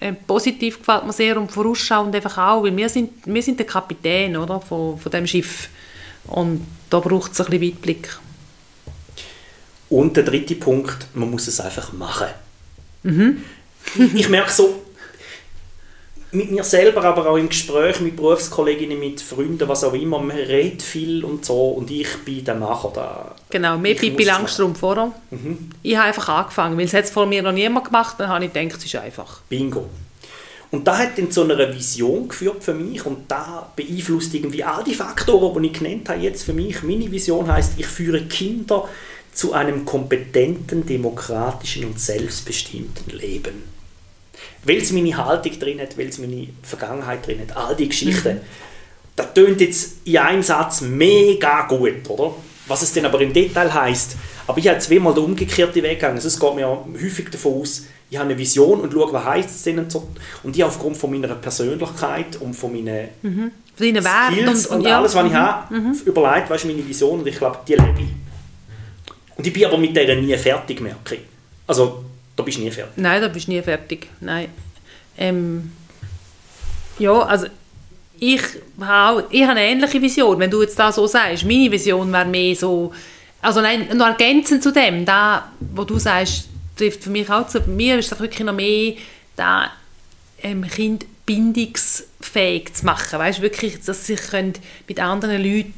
Äh, 0.04 0.12
positiv 0.12 0.80
gefällt 0.80 1.06
mir 1.06 1.14
sehr 1.14 1.38
und 1.38 1.50
vorausschauend 1.50 2.14
einfach 2.14 2.38
auch, 2.38 2.64
weil 2.64 2.76
wir 2.76 2.90
sind, 2.90 3.26
wir 3.26 3.42
sind 3.42 3.58
der 3.58 3.66
Kapitän 3.66 4.36
oder, 4.36 4.60
von, 4.60 5.00
von 5.00 5.10
dem 5.10 5.26
Schiff. 5.26 5.70
Und 6.26 6.68
da 6.90 7.00
braucht 7.00 7.32
es 7.32 7.40
ein 7.40 7.46
bisschen 7.46 7.74
Weitblick. 7.74 8.10
Und 9.90 10.18
der 10.18 10.26
dritte 10.26 10.56
Punkt, 10.56 11.08
man 11.14 11.32
muss 11.32 11.48
es 11.48 11.62
einfach 11.62 11.94
machen. 11.94 12.28
Mhm. 13.04 13.44
ich 14.14 14.28
merke 14.28 14.52
so, 14.52 14.83
mit 16.34 16.52
mir 16.52 16.64
selber, 16.64 17.04
aber 17.04 17.30
auch 17.30 17.38
im 17.38 17.50
Gespräch 17.50 18.00
mit 18.02 18.16
Berufskolleginnen, 18.16 19.00
mit 19.00 19.22
Freunden, 19.22 19.68
was 19.68 19.84
auch 19.84 19.94
immer, 19.94 20.20
man 20.20 20.36
redet 20.36 20.82
viel 20.82 21.24
und 21.24 21.46
so 21.46 21.70
und 21.70 21.90
ich 21.92 22.08
bin 22.26 22.44
der 22.44 22.56
Macher. 22.56 22.92
Da. 22.94 23.36
Genau, 23.50 23.78
mir 23.78 23.96
Pippi 23.96 24.24
Langstrumpf 24.24 24.80
vorher. 24.80 25.12
Mhm. 25.32 25.70
Ich 25.82 25.96
habe 25.96 26.08
einfach 26.08 26.30
angefangen, 26.30 26.78
weil 26.78 26.86
es 26.86 26.94
hat 26.94 27.08
vor 27.10 27.26
mir 27.26 27.42
noch 27.44 27.52
niemand 27.52 27.86
gemacht, 27.86 28.16
dann 28.18 28.30
habe 28.30 28.46
ich 28.46 28.54
gedacht, 28.54 28.78
es 28.78 28.86
ist 28.86 28.96
einfach. 28.96 29.42
Bingo. 29.50 29.90
Und 30.72 30.88
da 30.88 30.98
hat 30.98 31.20
dann 31.20 31.30
zu 31.30 31.44
einer 31.44 31.72
Vision 31.72 32.28
geführt 32.28 32.64
für 32.64 32.74
mich 32.74 33.06
und 33.06 33.30
da 33.30 33.72
beeinflusst 33.76 34.34
irgendwie 34.34 34.64
all 34.64 34.84
die 34.84 34.96
Faktoren, 34.96 35.62
die 35.62 35.70
ich 35.70 35.78
genannt 35.78 36.10
habe 36.10 36.20
jetzt 36.20 36.44
für 36.44 36.54
mich. 36.54 36.82
Meine 36.82 37.12
Vision 37.12 37.52
heißt, 37.52 37.74
ich 37.78 37.86
führe 37.86 38.24
Kinder 38.24 38.90
zu 39.34 39.54
einem 39.54 39.86
kompetenten, 39.86 40.84
demokratischen 40.84 41.86
und 41.86 42.00
selbstbestimmten 42.00 43.16
Leben. 43.16 43.64
Weil 44.64 44.78
es 44.78 44.92
meine 44.92 45.16
Haltung 45.18 45.60
drin 45.60 45.82
hat, 45.82 45.98
weil 45.98 46.08
es 46.08 46.18
meine 46.18 46.48
Vergangenheit 46.62 47.26
drin 47.26 47.40
hat, 47.42 47.56
all 47.56 47.76
die 47.76 47.90
Geschichten. 47.90 48.36
Mhm. 48.36 48.42
Das 49.16 49.34
tönt 49.34 49.62
jetzt 49.62 49.98
in 50.06 50.18
einem 50.18 50.44
Satz 50.44 50.82
mega 50.82 51.68
gut, 51.68 52.10
oder? 52.10 52.34
Was 52.68 52.82
es 52.82 52.94
dann 52.94 53.06
aber 53.06 53.20
im 53.22 53.34
Detail 53.34 53.74
heißt. 53.74 54.16
Aber 54.48 54.58
ich 54.58 54.68
habe 54.68 54.80
zweimal 54.80 55.14
den 55.14 55.26
umgekehrten 55.26 55.84
Weg 55.84 56.00
gegangen. 56.00 56.16
Also 56.16 56.28
es 56.30 56.40
geht 56.40 56.56
mir 56.56 56.68
häufig 56.68 57.30
davon 57.30 57.62
aus, 57.62 57.84
ich 58.10 58.18
habe 58.18 58.30
eine 58.30 58.38
Vision 58.38 58.82
und 58.82 58.94
schaue, 58.94 59.12
was 59.12 59.26
heisst 59.26 59.50
es 59.50 59.64
denn 59.64 59.80
und 59.80 59.92
so. 59.92 60.08
Und 60.44 60.56
ich 60.56 60.64
aufgrund 60.64 60.98
von 60.98 61.12
meiner 61.12 61.34
Persönlichkeit 61.36 62.36
und 62.40 62.54
von 62.54 62.72
meinen 62.72 63.10
mhm. 63.22 63.52
Skills 63.76 64.68
und, 64.68 64.72
und, 64.72 64.78
und 64.78 64.88
ja. 64.88 65.00
alles, 65.00 65.16
was 65.16 65.26
ich 65.26 65.32
mhm. 65.32 65.36
habe, 65.36 65.74
mhm. 65.74 65.94
überlegt, 66.06 66.50
was 66.50 66.64
ist 66.64 66.68
meine 66.68 66.88
Vision 66.88 67.20
und 67.20 67.28
ich 67.28 67.38
glaube, 67.38 67.60
die 67.68 67.74
lebe 67.74 68.00
ich. 68.00 69.36
Und 69.36 69.48
ich 69.48 69.52
bin 69.52 69.66
aber 69.66 69.78
mit 69.78 69.96
der 69.96 70.16
nie 70.16 70.38
fertig, 70.38 70.80
merke 70.80 71.16
ich. 71.16 71.22
Also, 71.66 72.06
da 72.36 72.44
bist 72.44 72.58
du 72.58 72.62
nie 72.62 72.72
fertig. 72.72 72.98
Nein, 72.98 73.22
da 73.22 73.28
bist 73.28 73.48
du 73.48 73.52
nie 73.52 73.62
fertig. 73.62 74.08
Nein. 74.20 74.50
Ähm, 75.18 75.72
ja, 77.00 77.20
also 77.22 77.48
ich 78.20 78.42
habe, 78.80 79.26
ich 79.30 79.42
habe 79.44 79.52
eine 79.52 79.66
ähnliche 79.66 80.02
Vision, 80.02 80.40
wenn 80.40 80.50
du 80.50 80.62
jetzt 80.62 80.78
da 80.80 80.92
so 80.92 81.08
sagst. 81.08 81.46
Meine 81.46 81.72
Vision 81.72 82.12
wäre 82.12 82.26
mehr 82.26 82.56
so, 82.56 82.94
also 83.42 83.62
nein, 83.62 83.90
noch 83.96 84.08
ergänzend 84.08 84.64
zu 84.64 84.72
dem, 84.72 85.06
da, 85.06 85.52
wo 85.60 85.84
du 85.84 86.00
sagst, 86.00 86.48
trifft 86.78 87.04
für 87.04 87.10
mich 87.10 87.30
auch 87.30 87.48
zu. 87.48 87.60
Mir 87.62 88.00
ist 88.00 88.12
es 88.12 88.20
wirklich 88.20 88.46
noch 88.46 88.54
mehr, 88.54 88.94
da 89.36 89.72
ähm, 90.42 90.68
Kind 90.68 91.06
bindungsfähig 91.26 92.74
zu 92.74 92.86
machen. 92.86 93.20
Weißt, 93.20 93.42
wirklich, 93.42 93.82
dass 93.82 94.08
sich 94.08 94.20
mit 94.88 95.00
anderen 95.00 95.44
Leuten 95.44 95.74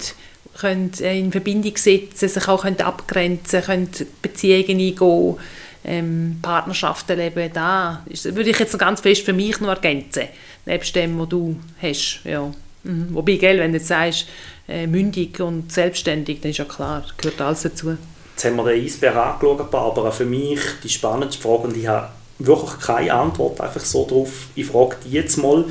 können, 0.59 0.91
äh, 1.01 1.19
in 1.19 1.31
Verbindung 1.31 1.75
setzen 1.77 2.29
sich 2.29 2.47
auch 2.47 2.61
können 2.61 2.79
abgrenzen 2.79 3.61
können, 3.61 3.89
Beziehungen 4.21 4.79
eingehen, 4.79 5.37
ähm, 5.85 6.39
Partnerschaften 6.41 7.17
leben. 7.17 7.49
Da 7.53 8.03
ist, 8.07 8.25
würde 8.35 8.49
ich 8.49 8.59
jetzt 8.59 8.73
noch 8.73 8.79
ganz 8.79 9.01
fest 9.01 9.23
für 9.23 9.33
mich 9.33 9.59
noch 9.59 9.69
ergänzen, 9.69 10.23
nebst 10.65 10.95
dem, 10.95 11.19
was 11.19 11.29
du 11.29 11.55
hast. 11.81 12.21
Ja. 12.23 12.51
Mhm. 12.83 13.07
Wobei, 13.11 13.35
gell, 13.35 13.59
wenn 13.59 13.71
du 13.71 13.77
jetzt 13.77 13.87
sagst, 13.87 14.27
äh, 14.67 14.87
mündig 14.87 15.39
und 15.39 15.71
selbstständig, 15.71 16.41
dann 16.41 16.51
ist 16.51 16.57
ja 16.57 16.65
klar, 16.65 17.05
gehört 17.17 17.41
alles 17.41 17.63
dazu. 17.63 17.97
Jetzt 18.33 18.45
haben 18.45 18.57
wir 18.57 18.65
den 18.65 18.83
Eisbär 18.83 19.15
angeschaut, 19.15 19.71
Barbara. 19.71 20.11
Für 20.11 20.25
mich 20.25 20.59
die 20.83 20.89
spannendste 20.89 21.41
Frage, 21.41 21.63
und 21.63 21.77
ich 21.77 21.87
habe 21.87 22.09
wirklich 22.39 22.79
keine 22.79 23.13
Antwort 23.13 23.61
einfach 23.61 23.81
so 23.81 24.05
drauf. 24.05 24.47
Ich 24.55 24.65
frage 24.65 24.97
die 25.05 25.11
jetzt 25.11 25.37
mal, 25.37 25.65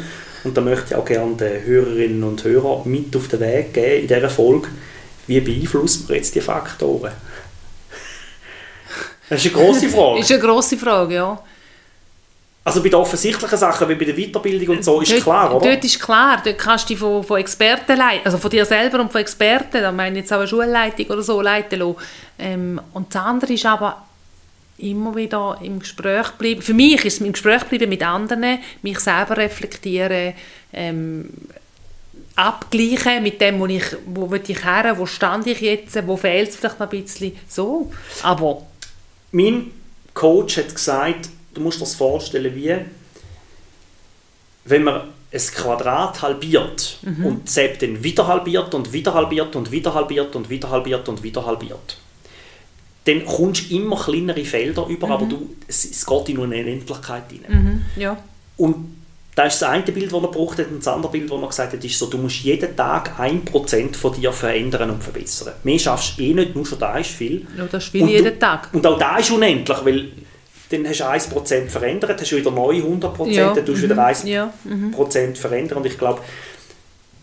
und 0.44 0.56
da 0.56 0.60
möchte 0.60 0.86
ich 0.90 0.94
auch 0.94 1.04
gerne 1.04 1.36
den 1.36 1.64
Hörerinnen 1.64 2.22
und 2.22 2.44
Hörern 2.44 2.82
mit 2.84 3.14
auf 3.16 3.28
den 3.28 3.40
Weg 3.40 3.74
geben 3.74 4.02
in 4.02 4.08
dieser 4.08 4.30
Folge. 4.30 4.68
Wie 5.26 5.40
beeinflussen 5.40 6.08
wir 6.08 6.16
jetzt 6.16 6.34
die 6.34 6.40
Faktoren? 6.40 7.12
Das 9.34 9.44
ist 9.44 9.54
eine 9.54 9.64
grosse 9.64 9.88
Frage. 9.88 10.20
das 10.20 10.30
ist 10.30 10.32
eine 10.32 10.42
grosse 10.42 10.76
Frage, 10.76 11.14
ja. 11.14 11.38
Also 12.66 12.82
bei 12.82 12.88
den 12.88 12.94
offensichtlichen 12.94 13.58
Sachen 13.58 13.88
wie 13.90 13.94
bei 13.94 14.06
der 14.06 14.14
Weiterbildung 14.14 14.76
und 14.76 14.84
so 14.84 15.02
ist 15.02 15.12
dort, 15.12 15.22
klar, 15.22 15.54
oder? 15.54 15.68
Dort 15.68 15.84
ist 15.84 16.00
klar, 16.00 16.40
dort 16.42 16.56
kannst 16.56 16.88
du 16.88 16.94
dich 16.94 16.98
von, 16.98 17.22
von 17.22 17.38
Experten 17.38 17.98
leiten, 17.98 18.24
also 18.24 18.38
von 18.38 18.50
dir 18.50 18.64
selber 18.64 19.00
und 19.00 19.12
von 19.12 19.20
Experten, 19.20 19.82
da 19.82 19.92
meine 19.92 20.16
ich 20.16 20.22
jetzt 20.22 20.32
auch 20.32 20.38
eine 20.38 20.48
Schulleitung 20.48 21.06
oder 21.06 21.22
so, 21.22 21.42
leiten 21.42 21.78
lassen. 21.78 21.96
Ähm, 22.38 22.80
und 22.94 23.14
das 23.14 23.22
andere 23.22 23.52
ist 23.52 23.66
aber 23.66 24.02
immer 24.78 25.14
wieder 25.14 25.58
im 25.62 25.78
Gespräch 25.78 26.30
bleiben. 26.38 26.62
Für 26.62 26.72
mich 26.72 27.04
ist 27.04 27.20
es 27.20 27.26
im 27.26 27.32
Gespräch 27.32 27.64
bleiben 27.64 27.88
mit 27.90 28.02
anderen, 28.02 28.58
mich 28.80 28.98
selber 28.98 29.36
reflektieren, 29.36 30.32
ähm, 30.72 31.28
abgleichen 32.34 33.22
mit 33.22 33.42
dem, 33.42 33.60
wo 33.60 33.66
ich, 33.66 33.84
wo 34.06 34.30
will 34.30 34.42
ich 34.46 34.64
her, 34.64 34.94
wo 34.96 35.04
stand 35.04 35.46
ich 35.46 35.60
jetzt, 35.60 36.06
wo 36.06 36.16
fehlt 36.16 36.48
es 36.48 36.56
vielleicht 36.56 36.80
noch 36.80 36.90
ein 36.90 37.02
bisschen, 37.02 37.36
so. 37.46 37.92
Aber... 38.22 38.62
Mein 39.34 39.72
Coach 40.14 40.58
hat 40.58 40.72
gesagt, 40.72 41.28
du 41.54 41.60
musst 41.60 41.78
dir 41.78 41.84
das 41.84 41.96
vorstellen 41.96 42.54
wie, 42.54 42.72
wenn 44.64 44.84
man 44.84 45.08
ein 45.32 45.40
Quadrat 45.40 46.22
halbiert 46.22 46.98
mhm. 47.02 47.26
und 47.26 47.50
selbst 47.50 47.82
dann 47.82 48.02
wieder 48.04 48.28
halbiert 48.28 48.72
und 48.74 48.92
wieder 48.92 49.12
halbiert 49.12 49.56
und 49.56 49.72
wieder 49.72 49.92
halbiert 49.92 50.36
und 50.36 50.48
wieder 50.48 50.70
halbiert 50.70 51.08
und 51.08 51.22
wieder 51.24 51.44
halbiert, 51.44 51.98
dann 53.06 53.24
kommst 53.26 53.68
du 53.68 53.76
immer 53.76 53.96
kleinere 53.96 54.44
Felder 54.44 54.86
über, 54.86 55.08
mhm. 55.08 55.12
aber 55.12 55.26
du, 55.26 55.56
es, 55.66 55.84
es 55.84 56.06
geht 56.06 56.28
in 56.28 56.40
eine 56.40 56.60
Endlichkeit 56.60 57.24
rein. 57.32 57.84
Mhm. 57.96 58.00
Ja. 58.00 58.16
Und 58.56 59.03
Das 59.34 59.54
ist 59.54 59.62
das 59.62 59.68
eine 59.68 59.82
Bild, 59.82 60.12
das 60.12 60.22
er 60.22 60.28
braucht. 60.28 60.58
Und 60.60 60.78
das 60.78 60.88
andere 60.88 61.10
Bild, 61.10 61.30
das 61.30 61.40
er 61.40 61.48
gesagt 61.48 61.72
hat, 61.72 61.84
ist 61.84 61.98
so, 61.98 62.06
du 62.06 62.18
musst 62.18 62.36
jeden 62.42 62.76
Tag 62.76 63.18
1% 63.18 63.94
von 63.96 64.14
dir 64.14 64.32
verändern 64.32 64.90
und 64.90 65.02
verbessern. 65.02 65.54
Mehr 65.64 65.78
schaffst 65.78 66.18
du 66.18 66.22
eh 66.22 66.34
nicht, 66.34 66.54
nur 66.54 66.64
schon 66.64 66.78
da 66.78 66.98
ist 66.98 67.10
viel. 67.10 67.46
Ja, 67.56 67.66
das 67.70 67.88
Und 67.88 68.08
jeden 68.08 68.24
du, 68.24 68.38
Tag. 68.38 68.68
Und 68.72 68.86
auch 68.86 68.98
da 68.98 69.18
ist 69.18 69.30
unendlich, 69.32 69.78
weil 69.84 70.08
dann 70.70 70.88
hast 70.88 71.00
du 71.00 71.04
1% 71.04 71.68
verändert, 71.68 72.20
hast 72.20 72.30
du 72.30 72.36
wieder 72.36 72.50
neue 72.50 72.80
100%, 72.80 73.30
Ja, 73.30 73.52
dann 73.52 73.66
tust 73.66 73.82
du 73.82 73.88
wieder 73.88 73.98
1% 73.98 74.26
Ja, 74.26 74.52
verändern. 75.34 75.78
Und 75.78 75.86
ich 75.86 75.98
glaube, 75.98 76.20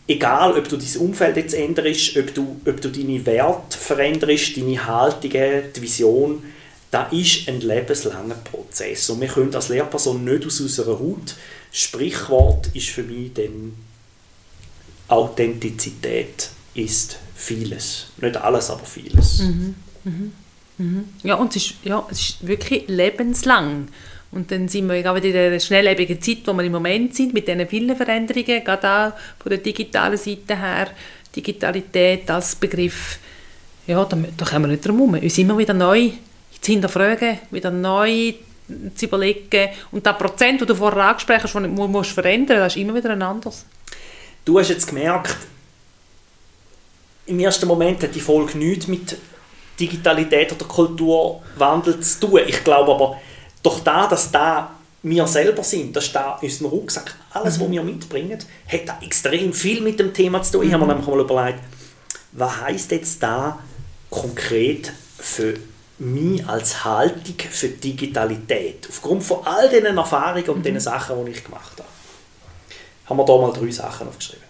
egal 0.07 0.57
ob 0.57 0.67
du 0.67 0.77
dein 0.77 1.01
Umfeld 1.01 1.37
jetzt 1.37 1.53
änderst, 1.53 2.17
ob 2.17 2.33
du, 2.33 2.57
ob 2.67 2.81
du 2.81 2.89
deine 2.89 3.25
Werte 3.25 3.77
veränderst, 3.77 4.57
deine 4.57 4.85
Haltungen, 4.85 5.63
die 5.75 5.81
Vision, 5.81 6.43
das 6.91 7.13
ist 7.13 7.47
ein 7.47 7.61
lebenslanger 7.61 8.35
Prozess. 8.35 9.09
Und 9.09 9.21
wir 9.21 9.29
können 9.29 9.55
als 9.55 9.69
Lehrperson 9.69 10.23
nicht 10.25 10.45
aus 10.45 10.59
unserer 10.59 10.99
Haut. 10.99 11.35
Sprichwort 11.71 12.67
ist 12.73 12.89
für 12.89 13.03
mich 13.03 13.33
dann 13.33 13.73
Authentizität 15.07 16.49
ist 16.73 17.17
vieles. 17.35 18.07
Nicht 18.21 18.37
alles, 18.37 18.69
aber 18.69 18.85
vieles. 18.85 19.43
Ja, 21.23 21.35
und 21.35 21.55
es 21.55 21.65
ist, 21.65 21.75
ja, 21.83 22.05
es 22.09 22.19
ist 22.19 22.47
wirklich 22.47 22.87
lebenslang. 22.87 23.87
Und 24.31 24.51
dann 24.51 24.67
sind 24.67 24.87
wir 24.87 25.01
gerade 25.01 25.27
in 25.27 25.33
der 25.33 25.59
schnelllebigen 25.59 26.21
Zeit, 26.21 26.39
wo 26.45 26.53
wir 26.53 26.63
im 26.63 26.71
Moment 26.71 27.15
sind, 27.15 27.33
mit 27.33 27.47
diesen 27.47 27.67
vielen 27.67 27.95
Veränderungen, 27.95 28.63
gerade 28.63 28.89
auch 28.89 29.41
von 29.41 29.49
der 29.49 29.59
digitalen 29.59 30.17
Seite 30.17 30.57
her, 30.57 30.87
Digitalität 31.35 32.29
als 32.31 32.55
Begriff, 32.55 33.19
ja, 33.87 34.03
da, 34.05 34.17
da 34.37 34.45
kommen 34.45 34.65
wir 34.65 34.67
nicht 34.69 34.85
drum 34.85 34.97
herum. 34.97 35.13
Uns 35.15 35.37
immer 35.37 35.57
wieder 35.57 35.73
neu 35.73 36.11
zu 36.61 36.71
hinterfragen, 36.71 37.39
wieder 37.49 37.71
neu 37.71 38.33
zu 38.95 39.05
überlegen. 39.05 39.69
Und 39.91 40.05
das 40.05 40.17
Prozent, 40.17 40.61
das 40.61 40.67
du 40.67 40.75
vorher 40.75 41.03
angesprochen 41.03 41.43
hast, 41.43 41.55
das 41.55 41.63
du 41.63 41.87
musst 41.87 42.11
verändern 42.11 42.57
das 42.57 42.75
ist 42.75 42.81
immer 42.81 42.95
wieder 42.95 43.09
ein 43.09 43.21
anderes. 43.21 43.65
Du 44.45 44.59
hast 44.59 44.69
jetzt 44.69 44.87
gemerkt, 44.87 45.35
im 47.25 47.39
ersten 47.39 47.67
Moment 47.67 48.01
hat 48.03 48.15
die 48.15 48.21
Folge 48.21 48.57
nichts 48.57 48.87
mit 48.87 49.17
Digitalität 49.79 50.51
oder 50.51 50.65
Kulturwandel 50.65 51.99
zu 51.99 52.19
tun. 52.19 52.41
Ich 52.47 52.63
glaube 52.63 52.93
aber, 52.93 53.17
durch 53.61 53.79
da, 53.81 54.07
dass 54.07 54.31
da 54.31 54.71
wir 55.03 55.25
selber 55.25 55.63
sind, 55.63 55.95
das 55.95 56.05
ist 56.05 56.15
da 56.15 56.37
unser 56.41 56.65
Rucksack, 56.67 57.15
alles, 57.31 57.59
was 57.59 57.71
wir 57.71 57.81
mitbringen, 57.81 58.37
hat 58.67 58.87
da 58.87 58.99
extrem 59.01 59.51
viel 59.53 59.81
mit 59.81 59.99
dem 59.99 60.13
Thema 60.13 60.41
zu 60.43 60.53
tun. 60.53 60.67
Ich 60.67 60.73
habe 60.73 60.85
mir 60.85 60.93
nämlich 60.93 61.07
mal 61.07 61.19
überlegt, 61.19 61.59
was 62.33 62.61
heisst 62.61 62.91
jetzt 62.91 63.21
da 63.21 63.59
konkret 64.09 64.91
für 65.17 65.55
mich 66.01 66.45
als 66.47 66.83
Haltung 66.83 67.35
für 67.49 67.69
Digitalität? 67.69 68.87
Aufgrund 68.89 69.23
von 69.23 69.45
all 69.45 69.69
diesen 69.69 69.97
Erfahrungen 69.97 70.49
und 70.49 70.65
diesen 70.65 70.79
Sachen, 70.79 71.25
die 71.25 71.31
ich 71.31 71.43
gemacht 71.43 71.73
habe, 71.77 71.87
haben 73.05 73.17
wir 73.17 73.25
da 73.25 73.37
mal 73.37 73.53
drei 73.53 73.71
Sachen 73.71 74.07
aufgeschrieben. 74.07 74.43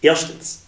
Erstens, 0.00 0.62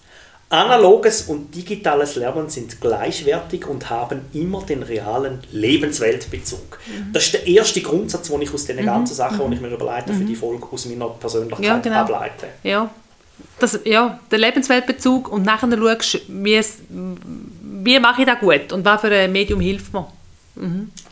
analoges 0.48 1.22
und 1.22 1.54
digitales 1.54 2.16
Lernen 2.16 2.48
sind 2.48 2.80
gleichwertig 2.80 3.66
und 3.66 3.90
haben 3.90 4.22
immer 4.32 4.62
den 4.62 4.82
realen 4.82 5.40
Lebensweltbezug. 5.50 6.78
Das 7.12 7.24
ist 7.26 7.34
der 7.34 7.46
erste 7.46 7.80
Grundsatz, 7.80 8.28
den 8.28 8.42
ich 8.42 8.52
aus 8.52 8.64
den 8.64 8.84
ganzen 8.84 9.14
Sachen, 9.14 9.50
die 9.50 9.56
ich 9.56 9.60
mir 9.62 9.68
überlegt 9.68 10.08
habe, 10.08 10.14
für 10.14 10.24
die 10.24 10.36
Folge 10.36 10.66
aus 10.70 10.86
meiner 10.86 11.08
Persönlichkeit 11.08 11.64
Ja, 11.64 11.78
genau. 11.78 11.96
ableite. 11.96 12.46
Ja, 12.62 12.90
das, 13.58 13.80
ja, 13.84 14.20
der 14.30 14.38
Lebensweltbezug 14.38 15.30
und 15.30 15.44
nachher 15.44 15.68
schaust 15.76 16.20
wie, 16.28 16.54
es, 16.54 16.78
wie 17.86 17.98
mache 18.00 18.22
ich 18.22 18.26
das 18.26 18.38
gut 18.40 18.72
und 18.72 18.84
was 18.84 19.00
für 19.00 19.10
ein 19.10 19.32
Medium 19.32 19.60
hilft 19.60 19.92
mir. 19.94 20.06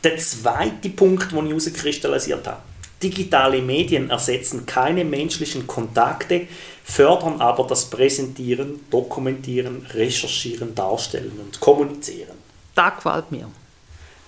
Der 0.03 0.17
zweite 0.17 0.89
Punkt, 0.91 1.31
den 1.33 1.45
ich 1.45 1.51
herauskristallisiert 1.51 2.47
habe. 2.47 2.61
Digitale 3.03 3.61
Medien 3.61 4.11
ersetzen 4.11 4.65
keine 4.67 5.05
menschlichen 5.05 5.67
Kontakte, 5.67 6.47
fördern 6.85 7.41
aber 7.41 7.67
das 7.67 7.85
Präsentieren, 7.91 8.81
Dokumentieren, 8.91 9.87
Recherchieren, 9.93 10.75
Darstellen 10.75 11.39
und 11.45 11.61
Kommunizieren. 11.61 12.37
Das 12.75 12.97
gefällt 12.97 13.31
mir. 13.31 13.49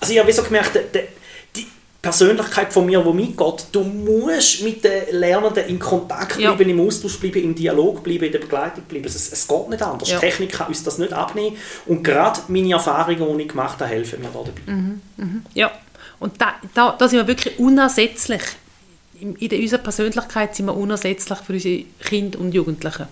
Also 0.00 0.12
ich 0.12 0.18
habe 0.18 0.32
so 0.32 0.42
gemerkt, 0.42 0.74
der- 0.94 1.04
Persönlichkeit 2.10 2.72
von 2.72 2.86
mir, 2.86 3.02
die 3.02 3.12
mitgeht, 3.12 3.66
du 3.72 3.82
musst 3.82 4.62
mit 4.62 4.84
den 4.84 5.02
Lernenden 5.12 5.66
in 5.66 5.78
Kontakt 5.78 6.38
Ja. 6.38 6.52
bleiben, 6.52 6.70
im 6.70 6.80
Austausch 6.80 7.18
bleiben, 7.18 7.42
im 7.42 7.54
Dialog 7.54 8.02
bleiben, 8.02 8.24
in 8.24 8.32
der 8.32 8.38
Begleitung 8.38 8.84
bleiben. 8.84 9.04
Es, 9.06 9.32
es 9.32 9.46
geht 9.48 9.68
nicht 9.68 9.82
anders. 9.82 10.08
Ja. 10.08 10.18
Die 10.18 10.26
Technik 10.26 10.52
kann 10.52 10.68
uns 10.68 10.82
das 10.82 10.98
nicht 10.98 11.12
abnehmen. 11.12 11.56
Und 11.86 12.02
gerade 12.02 12.40
meine 12.48 12.72
Erfahrungen, 12.72 13.38
die 13.38 13.44
ich 13.44 13.48
gemacht 13.50 13.80
habe, 13.80 13.90
helfen 13.90 14.20
mir 14.20 14.28
da 14.32 14.38
dabei. 14.44 14.80
Ja, 15.54 15.70
und 16.18 16.40
da, 16.40 16.54
da, 16.74 16.96
da 16.98 17.08
sind 17.08 17.18
wir 17.18 17.26
wirklich 17.26 17.58
unersetzlich. 17.58 18.42
In, 19.20 19.34
in 19.36 19.62
unserer 19.62 19.80
Persönlichkeit 19.80 20.54
sind 20.54 20.66
wir 20.66 20.76
unersetzlich 20.76 21.38
für 21.38 21.52
unsere 21.54 21.84
Kinder 22.04 22.38
und 22.38 22.52
Jugendlichen. 22.54 23.06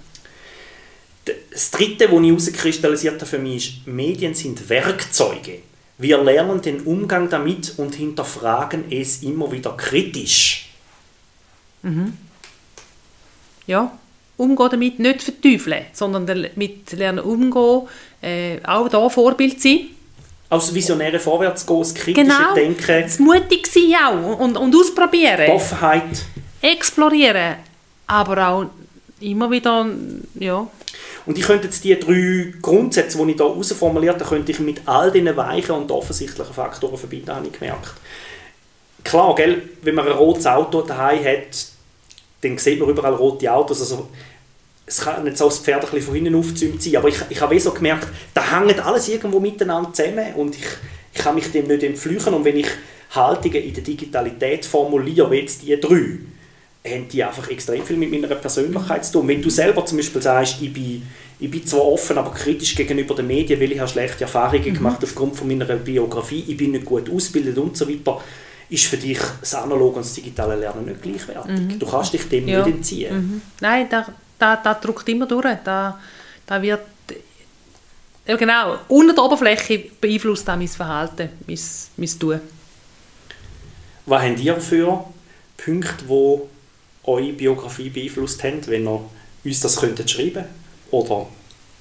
Das 1.51 1.71
Dritte, 1.71 2.11
was 2.11 2.21
ich 2.23 2.29
herauskristallisiert 2.29 3.15
habe 3.15 3.27
für 3.27 3.39
mich, 3.39 3.79
ist, 3.79 3.87
Medien 3.87 4.35
sind 4.35 4.69
Werkzeuge. 4.69 5.61
Wir 5.99 6.19
lernen 6.23 6.61
den 6.61 6.81
Umgang 6.83 7.29
damit 7.29 7.75
und 7.79 7.95
hinterfragen 7.95 8.91
es 8.91 9.23
immer 9.23 9.51
wieder 9.53 9.77
kritisch. 9.77 10.71
Ja, 13.67 13.93
umgehen 14.37 14.69
damit, 14.71 14.99
nicht 14.99 15.23
verteufeln, 15.23 15.85
sondern 15.93 16.27
damit 16.27 16.93
lernen 16.93 17.21
umgehen, 17.21 17.83
äh, 18.23 18.59
auch 18.65 18.89
da 18.89 19.09
Vorbild 19.09 19.61
sein. 19.61 19.89
Als 20.51 20.75
Visionäre 20.75 21.19
vorwärts 21.19 21.67
gehen, 21.67 21.79
das 21.79 21.95
kritische 21.95 22.23
Genau, 22.23 22.55
Denken, 22.55 23.03
das 23.03 23.19
mutig 23.19 23.67
sein 23.67 23.95
auch 24.07 24.39
und, 24.39 24.57
und 24.57 24.75
ausprobieren, 24.75 25.51
Offenheit. 25.51 26.25
explorieren, 26.61 27.57
aber 28.07 28.49
auch 28.49 28.67
immer 29.21 29.51
wieder, 29.51 29.87
ja, 30.35 30.67
Und 31.27 31.39
ich 31.39 31.45
könnte 31.45 31.67
jetzt 31.67 31.85
die 31.85 31.99
drei 31.99 32.53
Grundsätze, 32.61 33.19
die 33.19 33.31
ich 33.31 33.37
hier 33.37 33.47
herausformuliert 33.47 34.17
habe, 34.17 34.25
könnte 34.25 34.53
ich 34.53 34.61
mit 34.61 34.83
all 34.87 35.11
diesen 35.11 35.37
weichen 35.37 35.73
und 35.73 35.91
offensichtlichen 35.91 36.53
Faktoren 36.53 36.99
verbinden, 36.99 37.35
habe 37.35 37.47
ich 37.47 37.53
gemerkt. 37.53 37.93
Klar, 39.03 39.35
gell, 39.35 39.63
wenn 39.83 39.95
man 39.95 40.07
ein 40.07 40.13
rotes 40.13 40.47
Auto 40.47 40.83
daheim 40.83 41.25
hat, 41.25 41.67
dann 42.43 42.59
sieht 42.59 42.79
man 42.79 42.89
überall 42.89 43.15
rote 43.15 43.51
Autos. 43.53 43.81
Also, 43.81 44.09
es 44.87 45.01
kann 45.01 45.25
nicht 45.25 45.39
so 45.39 45.47
das 45.47 45.59
Pferd 45.59 45.93
ein 45.93 46.03
von 46.03 46.15
hinten 46.15 46.35
aufgezäumt 46.35 46.83
sein, 46.83 46.97
aber 46.97 47.09
ich, 47.09 47.17
ich 47.31 47.41
habe 47.41 47.55
eh 47.55 47.59
so 47.59 47.73
gemerkt, 47.73 48.09
da 48.35 48.61
hängt 48.61 48.85
alles 48.85 49.09
irgendwo 49.09 49.41
miteinander 49.41 49.93
zusammen 49.93 50.35
und 50.35 50.55
ich, 50.57 50.67
ich 51.13 51.21
kann 51.21 51.35
mich 51.35 51.51
dem 51.51 51.67
nicht 51.67 51.83
entflüchen. 51.83 52.35
Und 52.35 52.45
wenn 52.45 52.59
ich 52.59 52.69
Haltungen 53.15 53.63
in 53.63 53.73
der 53.73 53.83
Digitalität 53.83 54.67
formuliere, 54.67 55.31
wie 55.31 55.37
jetzt 55.37 55.63
die 55.63 55.79
drei, 55.81 56.19
haben 56.87 57.09
die 57.09 57.25
einfach 57.25 57.49
extrem 57.49 57.85
viel 57.85 57.97
mit 57.97 58.11
meiner 58.11 58.35
Persönlichkeit 58.35 59.05
zu 59.07 59.13
tun. 59.13 59.29
Wenn 59.29 59.41
du 59.41 59.49
selber 59.49 59.87
zum 59.87 59.97
Beispiel 59.97 60.21
sagst, 60.21 60.61
ich 60.61 60.73
bin, 60.73 61.03
ich 61.41 61.51
bin 61.51 61.67
zwar 61.67 61.87
offen, 61.87 62.19
aber 62.19 62.31
kritisch 62.33 62.75
gegenüber 62.75 63.15
den 63.15 63.27
Medien, 63.27 63.59
weil 63.59 63.73
ich 63.73 63.79
habe 63.79 63.89
schlechte 63.91 64.25
Erfahrungen 64.25 64.75
gemacht 64.75 65.03
aufgrund 65.03 65.37
von 65.37 65.49
meiner 65.49 65.65
Biografie, 65.65 66.45
ich 66.47 66.57
bin 66.57 66.73
nicht 66.73 66.85
gut 66.85 67.09
ausgebildet 67.11 67.57
und 67.57 67.77
so 67.77 67.89
weiter, 67.89 68.21
ist 68.69 68.85
für 68.85 68.99
dich 68.99 69.19
das 69.41 69.55
analoge 69.55 69.97
und 69.97 70.05
das 70.05 70.13
digitale 70.15 70.57
Lernen 70.57 70.85
nicht 70.85 71.03
gleichwertig. 71.03 71.79
Du 71.79 71.87
kannst 71.87 72.13
dich 72.13 72.29
dem 72.29 72.49
Ja. 72.49 72.65
nicht 72.65 72.77
entziehen. 72.77 73.17
Mhm. 73.17 73.43
Nein, 73.61 73.87
da, 73.89 74.07
da, 74.39 74.57
da 74.57 74.75
drückt 74.75 75.09
immer 75.09 75.27
durch. 75.27 75.47
Da, 75.65 75.99
da 76.47 76.61
wird, 76.61 76.81
ja 78.27 78.37
genau, 78.37 78.77
unter 78.89 79.15
der 79.15 79.25
Oberfläche 79.25 79.85
beeinflusst 80.01 80.49
auch 80.51 80.57
mein 80.57 80.69
Verhalten, 80.69 81.31
mein, 81.47 81.59
mein 81.97 82.19
Tun. 82.19 82.41
Was 84.07 84.23
habt 84.23 84.41
ihr 84.41 84.61
für 84.61 85.05
Punkte, 85.57 86.05
die 86.09 86.54
eure 87.07 87.33
Biografie 87.33 87.91
beeinflusst 87.91 88.43
haben, 88.45 88.67
wenn 88.67 88.87
ihr 88.87 89.01
uns 89.45 89.61
das 89.61 89.77
könntet 89.77 90.11
schreiben 90.11 90.45
oder 90.91 91.27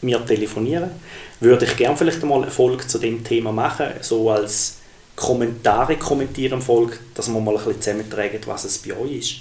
mir 0.01 0.23
telefonieren? 0.25 0.91
Würde 1.39 1.65
ich 1.65 1.77
gerne 1.77 1.97
vielleicht 1.97 2.21
einmal 2.21 2.41
eine 2.41 2.51
Folge 2.51 2.87
zu 2.87 2.99
dem 2.99 3.23
Thema 3.23 3.51
machen, 3.51 3.87
so 4.01 4.29
als 4.29 4.77
Kommentare 5.15 5.97
kommentieren 5.97 6.61
Folge, 6.61 6.97
dass 7.13 7.31
wir 7.31 7.39
mal 7.39 7.51
ein 7.51 7.63
bisschen 7.63 7.81
zusammentragen, 7.81 8.39
was 8.45 8.65
es 8.65 8.79
bei 8.79 8.97
euch 8.97 9.17
ist. 9.17 9.35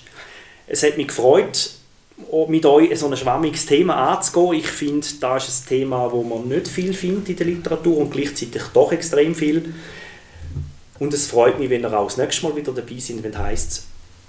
Es 0.66 0.83
hat 0.83 0.97
mich 0.97 1.09
gefreut, 1.09 1.71
mit 2.49 2.66
euch 2.66 2.97
so 2.99 3.07
ein 3.09 3.16
schwammiges 3.16 3.66
Thema 3.66 4.12
anzugehen. 4.12 4.61
Ich 4.61 4.66
finde, 4.66 5.07
das 5.21 5.49
ist 5.49 5.64
ein 5.64 5.68
Thema, 5.68 6.12
wo 6.12 6.23
man 6.23 6.47
nicht 6.47 6.68
viel 6.68 6.92
findet 6.92 7.31
in 7.31 7.37
der 7.37 7.47
Literatur 7.47 7.97
und 7.97 8.11
gleichzeitig 8.11 8.62
doch 8.75 8.92
extrem 8.92 9.35
viel. 9.35 9.75
Und 10.99 11.14
es 11.14 11.27
freut 11.27 11.59
mich, 11.59 11.71
wenn 11.71 11.83
ihr 11.83 11.99
auch 11.99 12.07
das 12.07 12.18
nächste 12.18 12.47
Mal 12.47 12.55
wieder 12.55 12.73
dabei 12.73 12.99
sind, 12.99 13.23
wenn 13.25 13.33
es 13.33 13.38
heisst 13.38 13.87